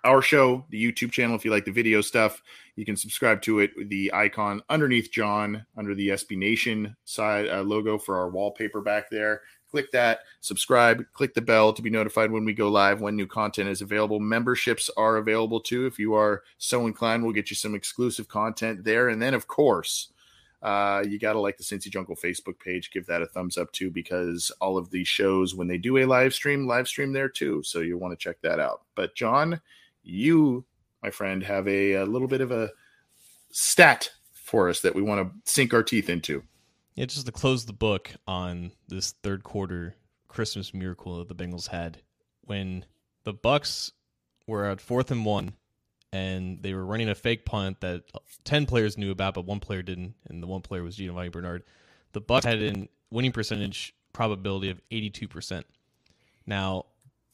[0.04, 2.42] our show, the YouTube channel, if you like the video stuff,
[2.76, 3.72] you can subscribe to it.
[3.90, 9.10] The icon underneath John, under the SB Nation side uh, logo for our wallpaper back
[9.10, 9.42] there.
[9.72, 13.26] Click that, subscribe, click the bell to be notified when we go live, when new
[13.26, 14.20] content is available.
[14.20, 15.88] Memberships are available too.
[15.88, 19.10] If you are so inclined, we'll get you some exclusive content there.
[19.10, 20.13] And then, of course,
[20.64, 22.90] uh, you got to like the Cincy Jungle Facebook page.
[22.90, 26.06] Give that a thumbs up too, because all of these shows, when they do a
[26.06, 27.62] live stream, live stream there too.
[27.64, 28.84] So you'll want to check that out.
[28.96, 29.60] But John,
[30.04, 30.64] you,
[31.04, 32.72] my friend, have a, a little bit of a
[33.52, 36.42] stat for us that we want to sink our teeth into.
[36.96, 39.96] Yeah, just to close the book on this third quarter
[40.28, 41.98] Christmas miracle that the Bengals had
[42.42, 42.86] when
[43.24, 43.92] the Bucs
[44.48, 45.54] were at fourth and one
[46.14, 48.04] and they were running a fake punt that
[48.46, 51.64] 10 players knew about but one player didn't and the one player was Giovani Bernard.
[52.14, 55.64] The Bucs had a winning percentage probability of 82%.
[56.46, 56.86] Now,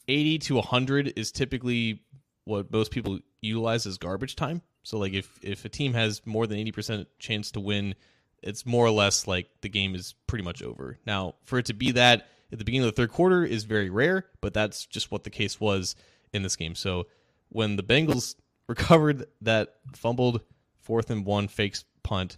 [0.08, 2.00] 80 to 100 is typically
[2.44, 4.62] what most people utilize as garbage time.
[4.82, 7.94] So like if if a team has more than 80% chance to win,
[8.42, 10.98] it's more or less like the game is pretty much over.
[11.06, 13.90] Now, for it to be that at the beginning of the third quarter is very
[13.90, 15.94] rare, but that's just what the case was
[16.32, 16.74] in this game.
[16.74, 17.06] So
[17.50, 18.36] when the Bengals
[18.70, 20.42] recovered that fumbled
[20.78, 22.36] fourth and one fakes punt,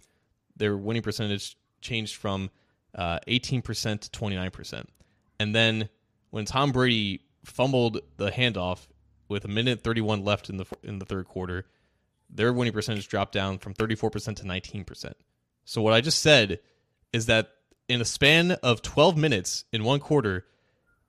[0.57, 2.49] their winning percentage changed from
[2.95, 4.85] uh, 18% to 29%.
[5.39, 5.89] And then
[6.31, 8.87] when Tom Brady fumbled the handoff
[9.29, 11.67] with a minute 31 left in the in the third quarter,
[12.31, 15.13] their winning percentage dropped down from 34% to 19%.
[15.65, 16.59] So what I just said
[17.13, 17.51] is that
[17.87, 20.45] in a span of 12 minutes in one quarter,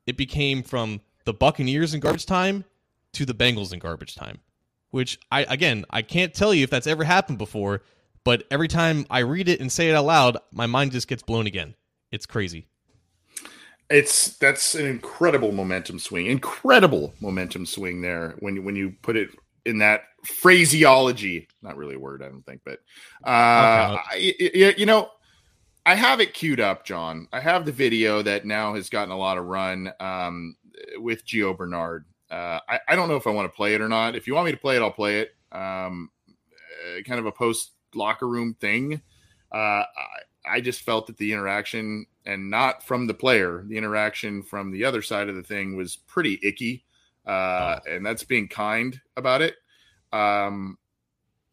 [0.07, 2.65] it became from the Buccaneers in garbage time
[3.15, 4.41] to the Bengals in garbage time
[4.95, 7.83] which I again I can't tell you if that's ever happened before,
[8.23, 11.21] but every time I read it and say it out loud, my mind just gets
[11.21, 11.75] blown again.
[12.13, 12.69] It's crazy.
[13.91, 16.27] It's that's an incredible momentum swing.
[16.27, 19.31] Incredible momentum swing there when when you put it
[19.65, 21.49] in that phraseology.
[21.61, 22.79] Not really a word, I don't think, but
[23.27, 24.33] uh, I,
[24.77, 25.11] you know,
[25.85, 27.27] I have it queued up, John.
[27.33, 30.55] I have the video that now has gotten a lot of run um,
[30.99, 32.05] with Gio Bernard.
[32.35, 34.17] Uh, I, I, don't know if I want to play it or not.
[34.17, 35.37] If you want me to play it, I'll play it.
[35.53, 36.11] Um,
[36.85, 39.01] uh, kind of a post locker room thing.
[39.53, 39.87] Uh, I,
[40.45, 44.85] I just felt that the interaction, and not from the player, the interaction from the
[44.85, 46.85] other side of the thing was pretty icky.
[47.25, 47.95] Uh, oh.
[47.95, 49.55] And that's being kind about it.
[50.13, 50.77] Um,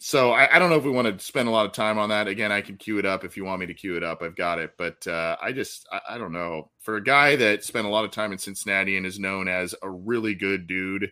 [0.03, 2.09] so I, I, don't know if we want to spend a lot of time on
[2.09, 2.27] that.
[2.27, 4.23] Again, I can queue it up if you want me to queue it up.
[4.23, 6.71] I've got it, but uh, I just I, I, don't know.
[6.79, 9.75] For a guy that spent a lot of time in Cincinnati and is known as
[9.83, 11.11] a really good dude,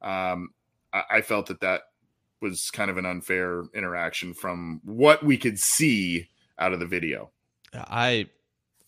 [0.00, 0.48] um,
[0.90, 1.82] I, I felt that that
[2.40, 7.30] was kind of an unfair interaction from what we could see out of the video.
[7.74, 8.30] I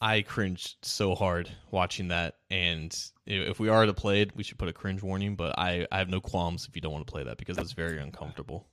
[0.01, 4.59] I cringed so hard watching that, and if we are to play it, we should
[4.59, 5.37] put a cringe warning.
[5.37, 7.73] But I I have no qualms if you don't want to play that because it's
[7.73, 8.67] very uncomfortable.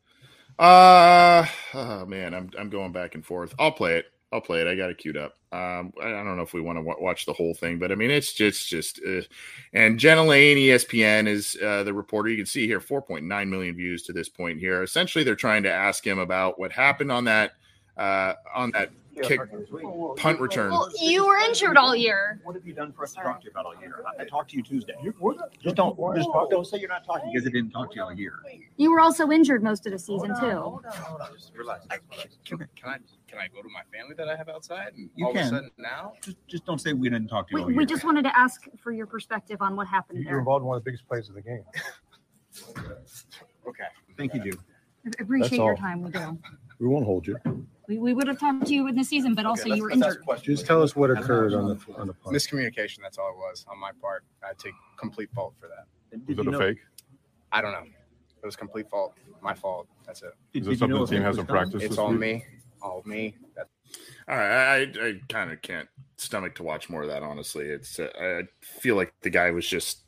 [0.59, 3.55] Uh, oh man, I'm I'm going back and forth.
[3.57, 4.05] I'll play it.
[4.31, 4.67] I'll play it.
[4.67, 5.33] I got it queued up.
[5.51, 7.95] Um, I, don't know if we want to w- watch the whole thing, but I
[7.95, 8.99] mean, it's just just.
[9.07, 9.21] Uh,
[9.73, 12.29] and Jenna Laine, ESPN, is uh, the reporter.
[12.29, 14.59] You can see here, 4.9 million views to this point.
[14.59, 17.53] Here, essentially, they're trying to ask him about what happened on that
[17.97, 18.91] uh, on that
[19.21, 19.39] kick
[20.17, 20.71] punt return.
[20.71, 22.39] Well, you were injured all year.
[22.43, 24.03] What have you done for us to talk to you about all year?
[24.17, 24.93] I, I talked to you Tuesday.
[25.61, 28.03] Just don't just talk, don't say you're not talking because I didn't talk to you
[28.03, 28.39] all year.
[28.77, 30.81] You were also injured most of the season too.
[31.33, 31.85] Just relax.
[32.45, 34.93] Can, can I can I go to my family that I have outside?
[34.95, 35.41] And you all can.
[35.41, 37.57] of a sudden now, just just don't say we didn't talk to you.
[37.57, 37.77] We, all year.
[37.77, 40.39] we just wanted to ask for your perspective on what happened You're there.
[40.39, 41.63] involved in one of the biggest plays of the game.
[43.67, 43.83] okay.
[44.17, 44.59] Thank you, dude.
[45.05, 45.77] I appreciate That's your all.
[45.77, 46.03] time.
[46.03, 46.37] We do.
[46.79, 47.35] We won't hold you.
[47.89, 50.23] We, we would have talked to you in the season, but also you were injured.
[50.43, 52.35] Just tell us what occurred on the on the punt.
[52.35, 52.99] Miscommunication.
[53.01, 54.23] That's all it was on my part.
[54.43, 55.85] I take complete fault for that.
[56.11, 56.77] Did Was you it a know- fake?
[57.51, 57.83] I don't know.
[58.41, 59.15] It was complete fault.
[59.41, 59.87] My fault.
[60.05, 60.25] That's it.
[60.25, 60.35] Is it.
[60.35, 61.89] Did, Is did this you something know the team if it hasn't was practiced It's
[61.89, 62.19] this all week?
[62.19, 62.45] me.
[62.81, 63.35] All me.
[63.55, 63.69] That's
[64.27, 67.23] All right, I, I kind of can't stomach to watch more of that.
[67.23, 70.03] Honestly, it's uh, I feel like the guy was just,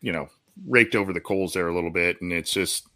[0.00, 0.28] you know,
[0.66, 2.88] raked over the coals there a little bit, and it's just,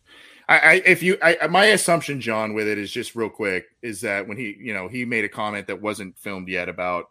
[0.49, 4.01] I, I if you, I my assumption, John, with it is just real quick is
[4.03, 7.07] that when he, you know, he made a comment that wasn't filmed yet about.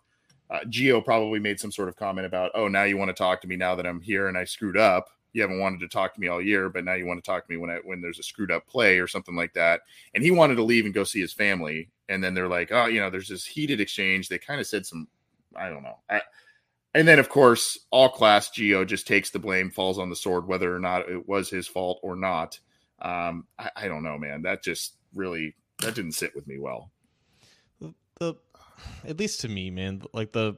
[0.49, 3.41] Uh, Gio probably made some sort of comment about, oh, now you want to talk
[3.41, 5.07] to me now that I'm here and I screwed up.
[5.31, 7.47] You haven't wanted to talk to me all year, but now you want to talk
[7.47, 9.81] to me when I when there's a screwed up play or something like that.
[10.13, 11.89] And he wanted to leave and go see his family.
[12.07, 14.29] And then they're like, oh, you know, there's this heated exchange.
[14.29, 15.07] They kind of said some,
[15.55, 15.97] I don't know.
[16.07, 16.21] I,
[16.93, 20.45] and then of course, all class Gio just takes the blame, falls on the sword,
[20.45, 22.59] whether or not it was his fault or not.
[23.03, 24.41] Um, I, I don't know, man.
[24.43, 26.91] That just really that didn't sit with me well.
[27.79, 28.35] the, the
[29.05, 30.55] at least to me man like the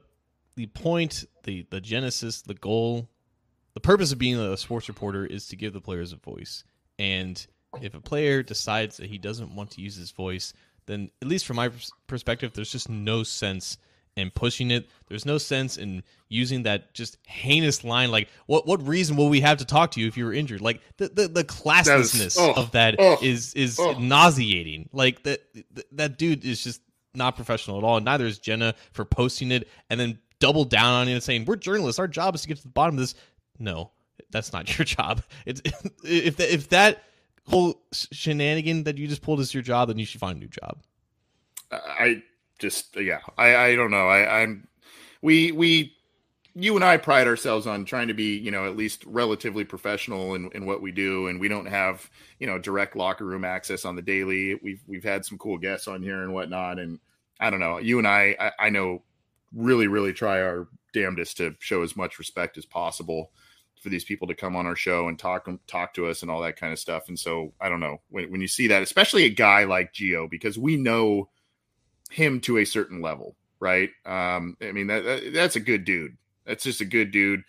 [0.56, 3.08] the point the the genesis the goal
[3.74, 6.64] the purpose of being a sports reporter is to give the players a voice
[6.98, 7.46] and
[7.82, 10.54] if a player decides that he doesn't want to use his voice
[10.86, 13.76] then at least from my pers- perspective there's just no sense
[14.16, 18.84] in pushing it there's no sense in using that just heinous line like what what
[18.86, 21.28] reason will we have to talk to you if you were injured like the the,
[21.28, 23.92] the classlessness oh, of that oh, is is oh.
[23.98, 25.40] nauseating like that
[25.92, 26.80] that dude is just
[27.16, 27.96] not professional at all.
[27.96, 31.46] And neither is Jenna for posting it and then double down on it and saying,
[31.46, 31.98] We're journalists.
[31.98, 33.14] Our job is to get to the bottom of this.
[33.58, 33.90] No,
[34.30, 35.22] that's not your job.
[35.46, 35.62] It's
[36.04, 37.02] if that, if that
[37.48, 40.48] whole shenanigan that you just pulled is your job, then you should find a new
[40.48, 40.78] job.
[41.70, 42.22] I
[42.58, 44.08] just yeah, I I don't know.
[44.08, 44.68] I I'm
[45.22, 45.96] we we
[46.58, 50.34] you and I pride ourselves on trying to be, you know, at least relatively professional
[50.34, 53.84] in, in what we do, and we don't have, you know, direct locker room access
[53.84, 54.58] on the daily.
[54.62, 56.98] We've we've had some cool guests on here and whatnot, and
[57.40, 57.76] I don't know.
[57.78, 59.02] You and I, I, I know,
[59.54, 63.30] really, really try our damnedest to show as much respect as possible
[63.82, 66.40] for these people to come on our show and talk talk to us and all
[66.40, 67.08] that kind of stuff.
[67.08, 70.30] And so I don't know when when you see that, especially a guy like Gio,
[70.30, 71.28] because we know
[72.10, 73.90] him to a certain level, right?
[74.04, 76.16] Um, I mean that, that that's a good dude.
[76.44, 77.42] That's just a good dude.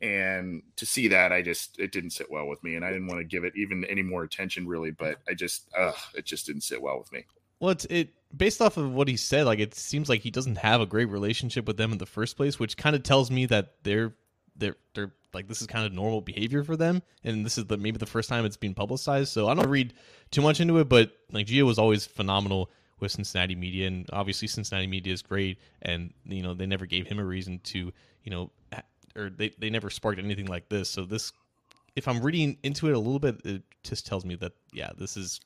[0.00, 3.06] And to see that, I just it didn't sit well with me, and I didn't
[3.06, 4.90] want to give it even any more attention, really.
[4.90, 7.24] But I just, ugh, it just didn't sit well with me.
[7.60, 9.46] Well, it's it based off of what he said.
[9.46, 12.36] Like it seems like he doesn't have a great relationship with them in the first
[12.36, 14.12] place, which kind of tells me that they're
[14.56, 17.78] they're they're like this is kind of normal behavior for them, and this is the
[17.78, 19.32] maybe the first time it's being publicized.
[19.32, 19.94] So I don't read
[20.30, 24.48] too much into it, but like Gio was always phenomenal with Cincinnati media, and obviously
[24.48, 27.92] Cincinnati media is great, and you know they never gave him a reason to
[28.22, 28.50] you know
[29.16, 30.88] or they they never sparked anything like this.
[30.88, 31.32] So this,
[31.96, 35.16] if I'm reading into it a little bit, it just tells me that yeah, this
[35.16, 35.40] is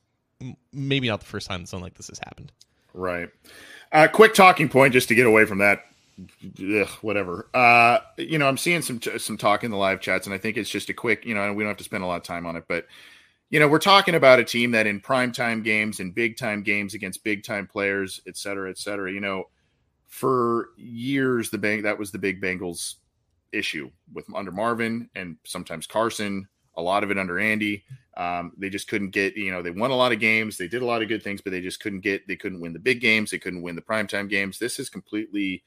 [0.72, 2.52] maybe not the first time something like this has happened.
[2.94, 3.28] Right.
[3.92, 5.84] Uh, quick talking point, just to get away from that
[6.60, 7.48] ugh, whatever.
[7.54, 10.56] Uh, you know, I'm seeing some some talk in the live chats, and I think
[10.56, 11.24] it's just a quick.
[11.24, 12.86] You know, we don't have to spend a lot of time on it, but
[13.50, 16.94] you know, we're talking about a team that in primetime games and big time games
[16.94, 19.12] against big time players, et cetera, et cetera.
[19.12, 19.44] You know,
[20.06, 22.96] for years the bank that was the big Bengals
[23.52, 26.48] issue with under Marvin and sometimes Carson.
[26.76, 27.82] A lot of it under Andy.
[28.16, 30.56] Um, they just couldn't get, you know, they won a lot of games.
[30.56, 32.72] They did a lot of good things, but they just couldn't get, they couldn't win
[32.72, 33.30] the big games.
[33.30, 34.58] They couldn't win the primetime games.
[34.60, 35.64] This is completely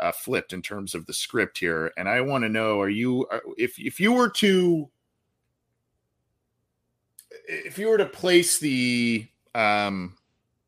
[0.00, 1.92] uh, flipped in terms of the script here.
[1.96, 4.90] And I want to know, are you, uh, if, if you were to,
[7.48, 10.16] if you were to place the, um,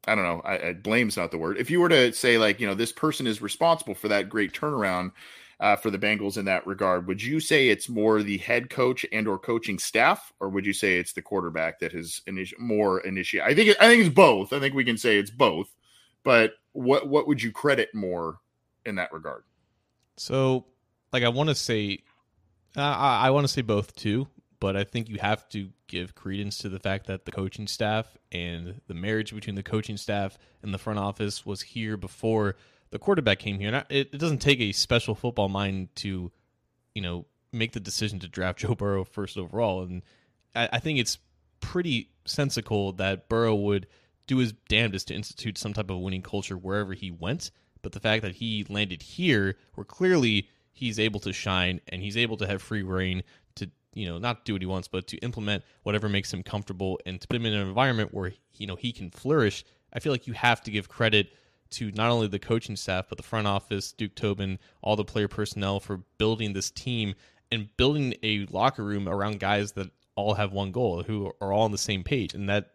[0.09, 1.59] I don't know, I, I blame's not the word.
[1.59, 4.53] If you were to say like, you know, this person is responsible for that great
[4.53, 5.13] turnaround,
[5.61, 7.07] uh, for the Bengals in that regard.
[7.07, 10.73] Would you say it's more the head coach and or coaching staff, or would you
[10.73, 13.45] say it's the quarterback that has initi- more initiate?
[13.45, 14.53] I think I think it's both.
[14.53, 15.69] I think we can say it's both.
[16.25, 18.39] But what what would you credit more
[18.87, 19.45] in that regard?
[20.17, 20.65] So,
[21.13, 22.01] like, I want to say,
[22.77, 24.29] uh, I, I want to say both too,
[24.61, 28.17] but I think you have to give credence to the fact that the coaching staff
[28.31, 32.57] and the marriage between the coaching staff and the front office was here before
[32.91, 33.69] the quarterback came here.
[33.69, 36.31] And it, it doesn't take a special football mind to,
[36.95, 39.83] you know, make the decision to draft Joe Burrow first overall.
[39.83, 40.03] And
[40.55, 41.19] I, I think it's
[41.61, 43.87] pretty sensical that Burrow would
[44.27, 47.51] do his damnedest to institute some type of winning culture wherever he went.
[47.83, 52.17] But the fact that he landed here, where clearly he's able to shine and he's
[52.17, 53.23] able to have free rein
[53.95, 57.21] you know, not do what he wants, but to implement whatever makes him comfortable and
[57.21, 59.65] to put him in an environment where, you know, he can flourish.
[59.93, 61.33] I feel like you have to give credit
[61.71, 65.29] to not only the coaching staff, but the front office, Duke Tobin, all the player
[65.29, 67.15] personnel for building this team
[67.53, 71.63] and building a locker room around guys that all have one goal, who are all
[71.63, 72.35] on the same page.
[72.35, 72.73] And that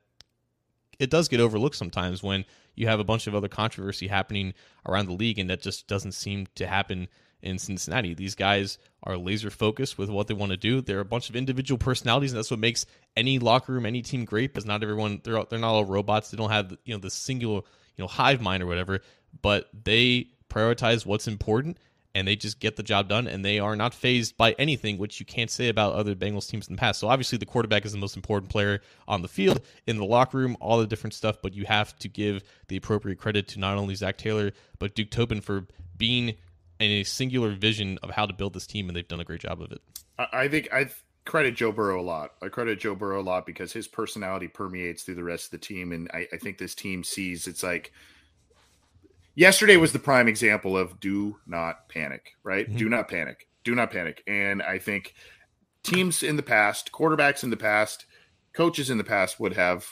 [0.99, 2.45] it does get overlooked sometimes when
[2.75, 4.53] you have a bunch of other controversy happening
[4.87, 7.07] around the league, and that just doesn't seem to happen
[7.45, 8.13] in Cincinnati.
[8.13, 10.81] These guys are laser focused with what they want to do.
[10.81, 12.85] They're a bunch of individual personalities, and that's what makes
[13.15, 14.51] any locker room, any team great.
[14.51, 16.31] Because not everyone they're they're not all robots.
[16.31, 17.61] They don't have you know the singular
[17.95, 19.01] you know hive mind or whatever,
[19.41, 21.77] but they prioritize what's important
[22.15, 25.19] and they just get the job done and they are not fazed by anything which
[25.19, 26.99] you can't say about other Bengals teams in the past.
[27.01, 30.37] So obviously the quarterback is the most important player on the field, in the locker
[30.37, 33.77] room, all the different stuff, but you have to give the appropriate credit to not
[33.77, 35.67] only Zac Taylor but Duke Tobin for
[35.97, 36.35] being in
[36.79, 39.61] a singular vision of how to build this team and they've done a great job
[39.61, 39.81] of it.
[40.17, 40.89] I think I
[41.25, 42.33] credit Joe Burrow a lot.
[42.41, 45.57] I credit Joe Burrow a lot because his personality permeates through the rest of the
[45.65, 45.91] team.
[45.91, 47.91] And I, I think this team sees it's like
[49.33, 52.67] yesterday was the prime example of do not panic, right?
[52.67, 52.77] Mm-hmm.
[52.77, 53.47] Do not panic.
[53.63, 54.23] Do not panic.
[54.27, 55.15] And I think
[55.83, 58.05] teams in the past, quarterbacks in the past,
[58.53, 59.87] coaches in the past would have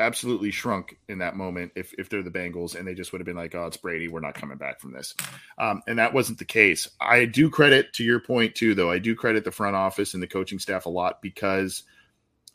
[0.00, 3.26] absolutely shrunk in that moment if, if they're the Bengals and they just would have
[3.26, 4.08] been like, oh, it's Brady.
[4.08, 5.14] We're not coming back from this.
[5.58, 6.88] Um, and that wasn't the case.
[7.00, 8.90] I do credit to your point too, though.
[8.90, 11.84] I do credit the front office and the coaching staff a lot because–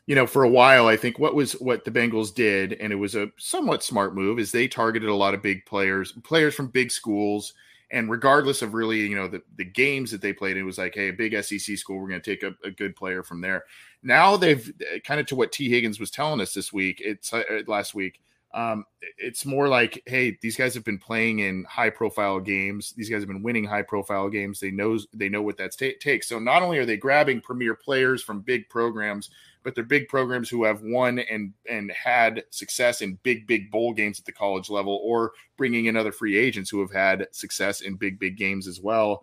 [0.06, 2.96] you know, for a while, I think what was what the Bengals did, and it
[2.96, 6.68] was a somewhat smart move, is they targeted a lot of big players, players from
[6.68, 7.54] big schools,
[7.90, 10.94] and regardless of really, you know, the, the games that they played, it was like,
[10.94, 13.64] hey, a big SEC school, we're going to take a, a, good player from there.
[14.02, 14.72] Now they've
[15.04, 18.20] kind of to what Tee Higgins was telling us this week, it's uh, last week.
[18.56, 18.86] Um,
[19.18, 22.94] it's more like, hey, these guys have been playing in high profile games.
[22.96, 24.58] These guys have been winning high profile games.
[24.58, 26.26] They know they know what that t- takes.
[26.26, 29.28] So not only are they grabbing premier players from big programs,
[29.62, 33.92] but they're big programs who have won and and had success in big big bowl
[33.92, 37.82] games at the college level, or bringing in other free agents who have had success
[37.82, 39.22] in big big games as well.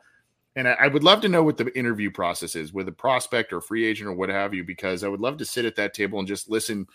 [0.56, 3.52] And I, I would love to know what the interview process is with a prospect
[3.52, 5.96] or free agent or what have you, because I would love to sit at that
[5.96, 6.86] table and just listen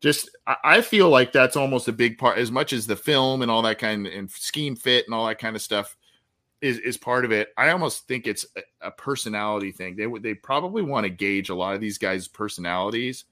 [0.00, 0.30] just
[0.64, 3.62] I feel like that's almost a big part as much as the film and all
[3.62, 5.96] that kind of and scheme fit and all that kind of stuff
[6.60, 7.48] is is part of it.
[7.56, 8.46] I almost think it's
[8.80, 9.96] a, personality thing.
[9.96, 13.24] They would they probably want to gauge a lot of these guys' personalities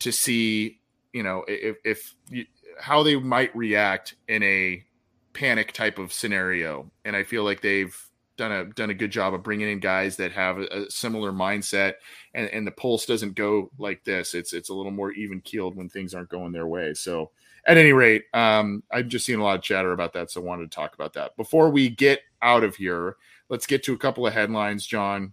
[0.00, 0.80] to see,
[1.12, 2.44] you know, if if you,
[2.78, 4.84] how they might react in a
[5.32, 6.90] panic type of scenario.
[7.04, 8.05] And I feel like they've
[8.36, 11.32] done a done a good job of bringing in guys that have a, a similar
[11.32, 11.94] mindset
[12.34, 14.34] and, and the pulse doesn't go like this.
[14.34, 16.94] It's it's a little more even keeled when things aren't going their way.
[16.94, 17.30] So
[17.66, 20.44] at any rate, um, I've just seen a lot of chatter about that, so I
[20.44, 21.36] wanted to talk about that.
[21.36, 23.16] Before we get out of here,
[23.48, 25.32] let's get to a couple of headlines, John.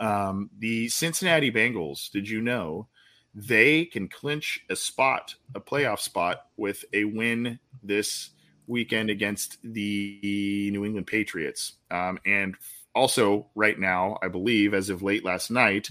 [0.00, 2.88] Um, the Cincinnati Bengals, did you know
[3.34, 8.30] they can clinch a spot, a playoff spot, with a win this
[8.66, 11.74] weekend against the New England Patriots?
[11.90, 12.56] Um, and
[12.94, 15.88] also, right now, I believe, as of late last night,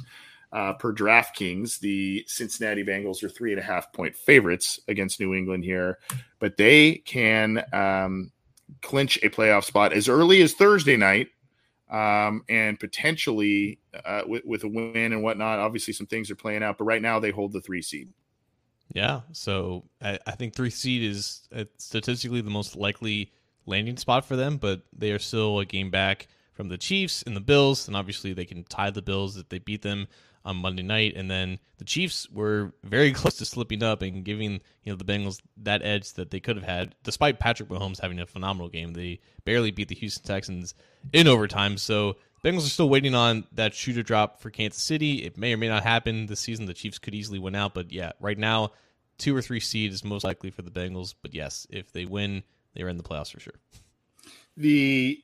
[0.52, 5.34] uh, per DraftKings, the Cincinnati Bengals are three and a half point favorites against New
[5.34, 6.00] England here,
[6.40, 8.32] but they can um,
[8.82, 11.28] clinch a playoff spot as early as Thursday night,
[11.92, 15.60] um, and potentially uh, with, with a win and whatnot.
[15.60, 18.10] Obviously, some things are playing out, but right now they hold the three seed.
[18.94, 23.32] Yeah, so I, I think three seed is uh, statistically the most likely
[23.66, 27.36] landing spot for them, but they are still a game back from the Chiefs and
[27.36, 30.08] the Bills, and obviously they can tie the Bills if they beat them
[30.46, 31.14] on Monday night.
[31.16, 35.04] And then the Chiefs were very close to slipping up and giving you know the
[35.04, 38.94] Bengals that edge that they could have had, despite Patrick Mahomes having a phenomenal game.
[38.94, 40.74] They barely beat the Houston Texans
[41.12, 42.16] in overtime, so
[42.46, 45.24] Bengals are still waiting on that shooter drop for Kansas City.
[45.24, 46.68] It may or may not happen this season.
[46.68, 48.72] The Chiefs could easily win out, but yeah, right now
[49.18, 51.16] two or three seed is most likely for the Bengals.
[51.20, 52.44] But yes, if they win,
[52.76, 53.56] they're in the playoffs for sure.
[54.58, 55.24] The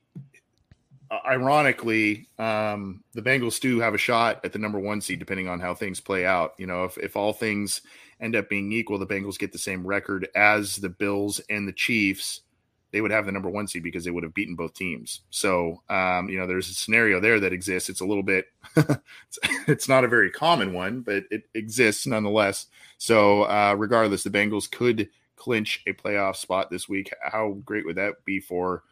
[1.12, 5.48] uh, ironically, um, the Bengals do have a shot at the number one seed, depending
[5.48, 6.56] on how things play out.
[6.58, 7.82] You know, if, if all things
[8.20, 11.74] end up being equal, the Bengals get the same record as the Bills and the
[11.74, 12.42] Chiefs.
[12.92, 15.22] They would have the number one seed because they would have beaten both teams.
[15.30, 17.90] So, um, you know, there's a scenario there that exists.
[17.90, 22.68] It's a little bit, it's, it's not a very common one, but it exists nonetheless.
[22.98, 27.12] So, uh, regardless, the Bengals could clinch a playoff spot this week.
[27.24, 28.84] How great would that be for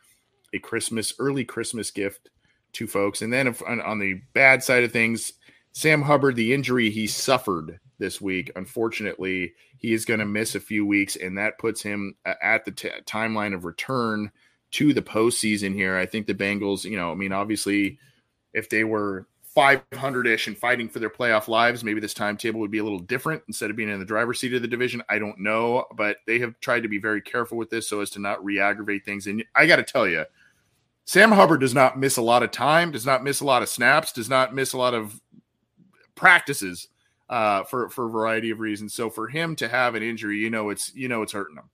[0.54, 2.30] a Christmas, early Christmas gift
[2.74, 3.22] to folks?
[3.22, 5.34] And then if, on, on the bad side of things,
[5.74, 10.60] Sam Hubbard, the injury he suffered this week, unfortunately, he is going to miss a
[10.60, 14.32] few weeks, and that puts him uh, at the t- timeline of return
[14.72, 15.96] to the postseason here.
[15.96, 18.00] I think the Bengals, you know, I mean, obviously,
[18.54, 22.72] if they were 500 ish and fighting for their playoff lives, maybe this timetable would
[22.72, 25.04] be a little different instead of being in the driver's seat of the division.
[25.10, 28.10] I don't know, but they have tried to be very careful with this so as
[28.12, 29.28] to not re aggravate things.
[29.28, 30.26] And I got to tell you,
[31.06, 33.70] Sam Hubbard does not miss a lot of time, does not miss a lot of
[33.70, 35.20] snaps, does not miss a lot of
[36.20, 36.88] practices
[37.30, 38.94] uh, for for a variety of reasons.
[38.94, 41.70] So for him to have an injury, you know, it's you know it's hurting him.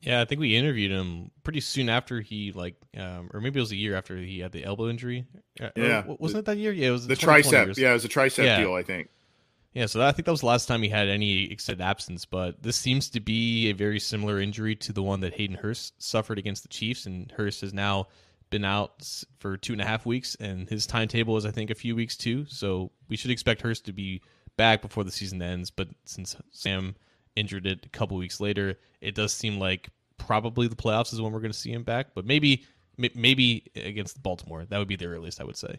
[0.00, 3.62] Yeah, I think we interviewed him pretty soon after he like, um, or maybe it
[3.62, 5.26] was a year after he had the elbow injury.
[5.60, 6.72] Uh, yeah, or, wasn't it that year?
[6.72, 7.76] Yeah, it was the tricep.
[7.76, 8.60] Yeah, it was a tricep yeah.
[8.60, 9.08] deal, I think.
[9.74, 12.24] Yeah, so I think that was the last time he had any extended absence.
[12.24, 16.00] But this seems to be a very similar injury to the one that Hayden Hurst
[16.00, 18.06] suffered against the Chiefs, and Hurst has now
[18.50, 19.06] been out
[19.38, 22.16] for two and a half weeks, and his timetable is I think a few weeks
[22.16, 22.46] too.
[22.46, 24.22] So we should expect Hurst to be
[24.56, 25.70] back before the season ends.
[25.70, 26.96] But since Sam
[27.36, 29.88] injured it a couple weeks later, it does seem like
[30.18, 32.08] probably the playoffs is when we're going to see him back.
[32.14, 32.64] But maybe
[33.14, 35.78] maybe against Baltimore, that would be the earliest I would say.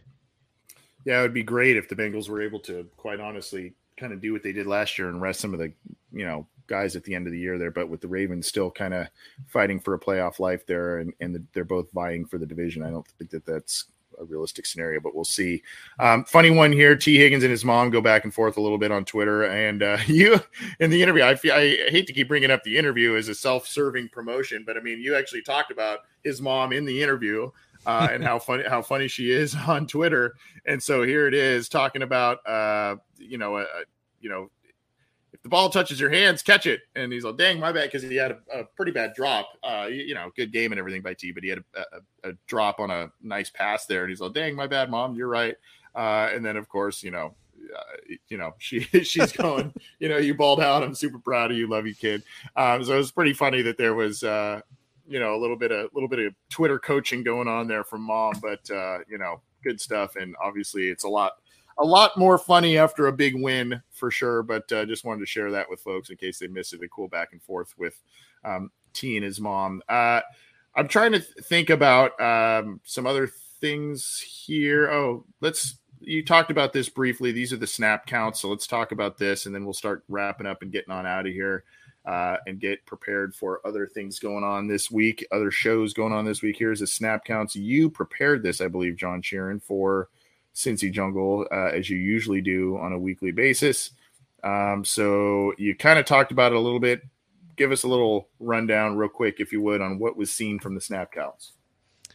[1.06, 4.22] Yeah, it would be great if the Bengals were able to, quite honestly, kind of
[4.22, 5.72] do what they did last year and rest some of the,
[6.12, 7.72] you know, guys at the end of the year there.
[7.72, 9.08] But with the Ravens still kind of
[9.48, 12.84] fighting for a playoff life there, and and the, they're both vying for the division,
[12.84, 13.86] I don't think that that's
[14.20, 15.64] a realistic scenario, but we'll see.
[16.00, 18.78] Um, funny one here: Tee Higgins and his mom go back and forth a little
[18.78, 20.40] bit on Twitter, and uh, you
[20.80, 21.24] in the interview.
[21.24, 24.78] I feel, I hate to keep bringing up the interview as a self-serving promotion, but
[24.78, 27.50] I mean, you actually talked about his mom in the interview.
[27.86, 31.70] Uh, and how funny how funny she is on Twitter, and so here it is
[31.70, 33.66] talking about uh, you know uh,
[34.20, 34.50] you know
[35.40, 36.82] if the ball touches your hands, catch it.
[36.96, 39.48] And he's like, dang, my bad, because he had a, a, pretty bad drop.
[39.64, 42.30] Uh, you, you, know, good game and everything by T, but he had a, a,
[42.30, 44.02] a, drop on a nice pass there.
[44.02, 45.56] And he's like, dang, my bad, mom, you're right.
[45.96, 47.36] Uh, and then, of course, you know,
[47.74, 50.84] uh, you know, she she's going, you know, you balled out.
[50.84, 51.68] I'm super proud of you.
[51.68, 52.22] Love you, kid.
[52.58, 54.60] Um, so it was pretty funny that there was, uh,
[55.08, 57.86] you know, a little bit of a little bit of Twitter coaching going on there
[57.86, 60.18] from mom, but uh, you know, good stuff.
[60.18, 61.34] And obviously, it's a lot
[61.80, 64.44] a lot more funny after a big win for sure.
[64.44, 66.84] But uh, just wanted to share that with folks in case they missed it.
[66.84, 68.00] A cool back and forth with
[68.44, 69.82] um, T and his mom.
[69.90, 70.22] Uh,
[70.76, 74.90] I'm trying to th- think about um, some other things here.
[74.92, 75.76] Oh, let's.
[76.02, 77.34] You talked about this briefly.
[77.34, 78.40] These are the snap counts.
[78.40, 81.28] So let's talk about this, and then we'll start wrapping up and getting on out
[81.28, 81.64] of here.
[82.06, 86.26] Uh, and get prepared for other things going on this week, other shows going on
[86.26, 86.56] this week.
[86.58, 87.56] Here's the snap counts.
[87.56, 90.08] You prepared this, I believe, John Sheeran, for
[90.60, 93.92] Cincy Jungle uh, as you usually do on a weekly basis.
[94.44, 97.02] Um, so you kind of talked about it a little bit.
[97.56, 100.76] Give us a little rundown, real quick, if you would, on what was seen from
[100.76, 101.54] the snap counts.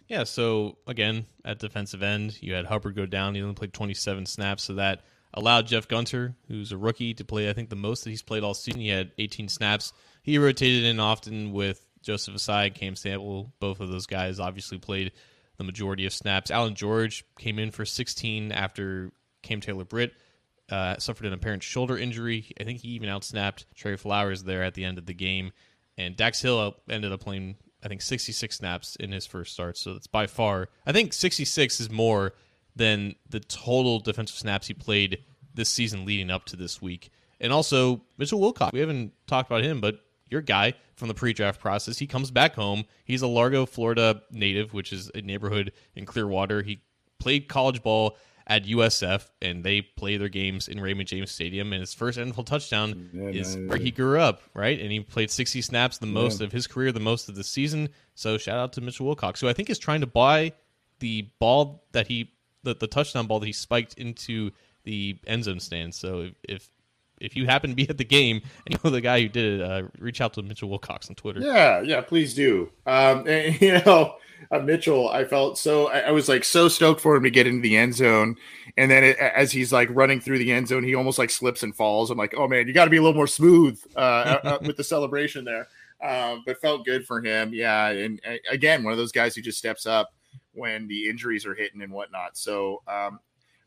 [0.08, 0.24] Yeah.
[0.24, 3.34] So again, at defensive end, you had Hubbard go down.
[3.34, 5.00] He only played 27 snaps, so that
[5.32, 7.48] allowed Jeff Gunter, who's a rookie, to play.
[7.48, 8.80] I think the most that he's played all season.
[8.80, 9.92] He had 18 snaps.
[10.22, 13.52] He rotated in often with Joseph Ossai, Cam Sample.
[13.58, 15.12] Both of those guys obviously played
[15.56, 16.50] the majority of snaps.
[16.50, 20.12] Allan George came in for 16 after Cam Taylor Britt
[20.70, 22.46] uh, suffered an apparent shoulder injury.
[22.58, 25.52] I think he even outsnapped Trey Flowers there at the end of the game.
[25.96, 29.76] And Dax Hill ended up playing, I think, 66 snaps in his first start.
[29.76, 32.32] So it's by far, I think 66 is more
[32.74, 37.10] than the total defensive snaps he played this season leading up to this week.
[37.40, 38.72] And also Mitchell Wilcox.
[38.72, 40.00] We haven't talked about him, but
[40.34, 41.96] your guy from the pre-draft process.
[41.98, 42.84] He comes back home.
[43.06, 46.60] He's a Largo, Florida native, which is a neighborhood in Clearwater.
[46.62, 46.82] He
[47.18, 48.16] played college ball
[48.46, 51.72] at USF, and they play their games in Raymond James Stadium.
[51.72, 54.78] And his first NFL touchdown Yeah, is where he grew up, right?
[54.78, 56.46] And he played 60 snaps, the most Yeah.
[56.46, 57.88] of his career, the most of the season.
[58.14, 60.52] So shout out to Mitchell Wilcox, who I think is trying to buy
[60.98, 62.32] the ball that he,
[62.64, 64.50] the, the touchdown ball that he spiked into
[64.84, 65.94] the end zone stand.
[65.94, 66.68] So if, if
[67.24, 69.60] if you happen to be at the game and you know the guy who did
[69.60, 71.40] it, uh, reach out to Mitchell Wilcox on Twitter.
[71.40, 72.70] Yeah, yeah, please do.
[72.86, 74.16] Um, and, you know,
[74.50, 75.88] uh, Mitchell, I felt so.
[75.88, 78.36] I, I was like so stoked for him to get into the end zone,
[78.76, 81.62] and then it, as he's like running through the end zone, he almost like slips
[81.62, 82.10] and falls.
[82.10, 84.58] I'm like, oh man, you got to be a little more smooth uh, uh, uh,
[84.66, 85.68] with the celebration there.
[86.02, 87.54] Um, but felt good for him.
[87.54, 88.20] Yeah, and
[88.50, 90.12] again, one of those guys who just steps up
[90.52, 92.36] when the injuries are hitting and whatnot.
[92.36, 93.20] So um,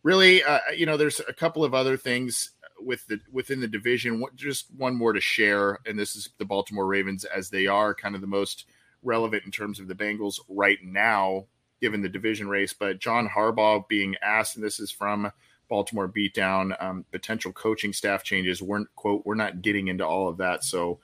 [0.04, 4.20] really, uh, you know, there's a couple of other things with the within the division.
[4.20, 7.94] What, just one more to share, and this is the Baltimore Ravens as they are
[7.94, 8.66] kind of the most
[9.04, 11.46] relevant in terms of the Bengals right now,
[11.82, 12.74] given the division race.
[12.74, 15.32] But John Harbaugh being asked, and this is from
[15.70, 18.62] Baltimore Beatdown, um, potential coaching staff changes.
[18.62, 20.64] We're quote, we're not getting into all of that.
[20.64, 21.00] So,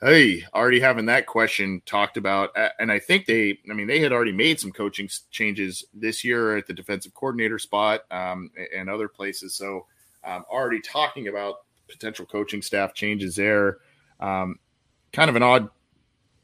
[0.00, 4.12] hey, already having that question talked about, and I think they, I mean, they had
[4.12, 9.08] already made some coaching changes this year at the defensive coordinator spot um, and other
[9.08, 9.54] places.
[9.54, 9.86] So,
[10.24, 11.56] um, already talking about
[11.88, 13.78] potential coaching staff changes there.
[14.20, 14.58] Um,
[15.12, 15.68] kind of an odd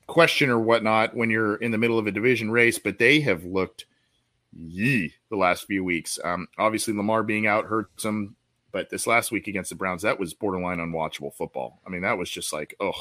[0.07, 3.45] question or whatnot when you're in the middle of a division race, but they have
[3.45, 3.87] looked
[4.53, 6.18] yee the last few weeks.
[6.22, 8.37] Um, obviously, Lamar being out hurts them,
[8.72, 11.81] but this last week against the Browns, that was borderline unwatchable football.
[11.87, 12.95] I mean, that was just like, ugh.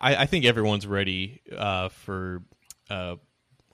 [0.00, 2.42] I, I think everyone's ready uh, for.
[2.90, 3.16] Uh,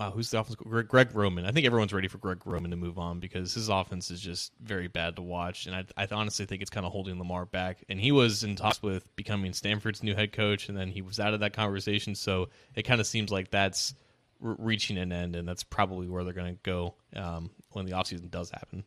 [0.05, 0.57] wow, who's the offense?
[0.57, 1.47] Greg, Greg Roman.
[1.47, 4.53] I think everyone's ready for Greg Roman to move on because his offense is just
[4.61, 7.85] very bad to watch, and I, I honestly think it's kind of holding Lamar back.
[7.89, 11.19] And he was in talks with becoming Stanford's new head coach, and then he was
[11.21, 12.15] out of that conversation.
[12.15, 13.95] So it kind of seems like that's
[14.41, 17.93] re- reaching an end, and that's probably where they're going to go um, when the
[17.93, 18.85] offseason does happen.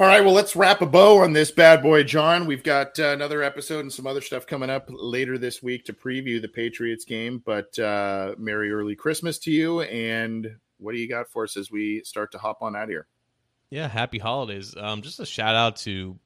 [0.00, 2.46] All right, well, let's wrap a bow on this bad boy, John.
[2.46, 5.92] We've got uh, another episode and some other stuff coming up later this week to
[5.92, 7.42] preview the Patriots game.
[7.44, 9.80] But uh, Merry early Christmas to you.
[9.80, 12.90] And what do you got for us as we start to hop on out of
[12.90, 13.08] here?
[13.70, 14.72] Yeah, happy holidays.
[14.76, 16.16] Um, just a shout out to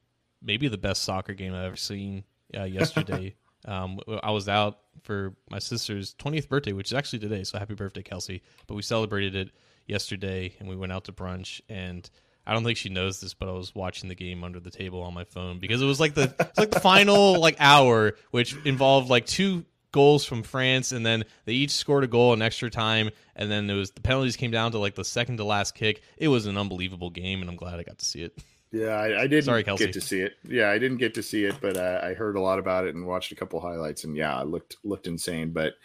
[0.43, 3.33] maybe the best soccer game I've ever seen uh, yesterday.
[3.65, 7.43] um, I was out for my sister's 20th birthday, which is actually today.
[7.43, 8.43] So happy birthday, Kelsey.
[8.67, 9.49] But we celebrated it
[9.87, 11.59] yesterday and we went out to brunch.
[11.69, 12.07] And
[12.45, 15.01] I don't think she knows this, but I was watching the game under the table
[15.01, 18.55] on my phone because it was like the it's like the final like hour, which
[18.65, 22.69] involved like two goals from France, and then they each scored a goal in extra
[22.69, 25.75] time, and then it was the penalties came down to like the second to last
[25.75, 26.01] kick.
[26.17, 28.37] It was an unbelievable game, and I'm glad I got to see it.
[28.73, 29.85] Yeah, I, I didn't Sorry, Kelsey.
[29.85, 30.33] get to see it.
[30.43, 32.95] Yeah, I didn't get to see it, but uh, I heard a lot about it
[32.95, 35.51] and watched a couple highlights, and yeah, it looked looked insane.
[35.51, 35.75] But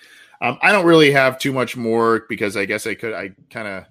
[0.41, 3.69] um, I don't really have too much more because I guess I could I kind
[3.69, 3.85] of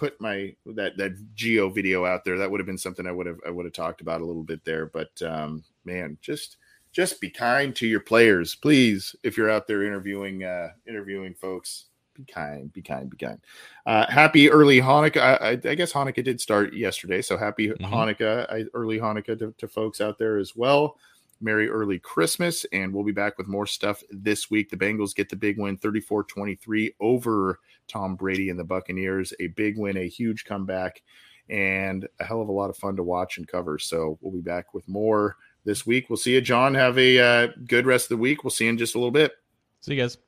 [0.00, 2.38] put my that that Gio video out there.
[2.38, 4.42] That would have been something I would have I would have talked about a little
[4.42, 4.86] bit there.
[4.86, 6.56] But um, man, just
[6.90, 9.14] just be kind to your players, please.
[9.22, 13.38] If you're out there interviewing uh, interviewing folks, be kind, be kind, be kind.
[13.84, 15.20] Uh, happy early Hanukkah.
[15.20, 19.54] I, I, I guess Hanukkah did start yesterday, so happy Hanukkah, I, early Hanukkah to,
[19.58, 20.96] to folks out there as well.
[21.40, 24.70] Merry early Christmas, and we'll be back with more stuff this week.
[24.70, 29.32] The Bengals get the big win 34 23 over Tom Brady and the Buccaneers.
[29.40, 31.02] A big win, a huge comeback,
[31.48, 33.78] and a hell of a lot of fun to watch and cover.
[33.78, 36.10] So we'll be back with more this week.
[36.10, 36.74] We'll see you, John.
[36.74, 38.44] Have a uh, good rest of the week.
[38.44, 39.32] We'll see you in just a little bit.
[39.80, 40.18] See you guys.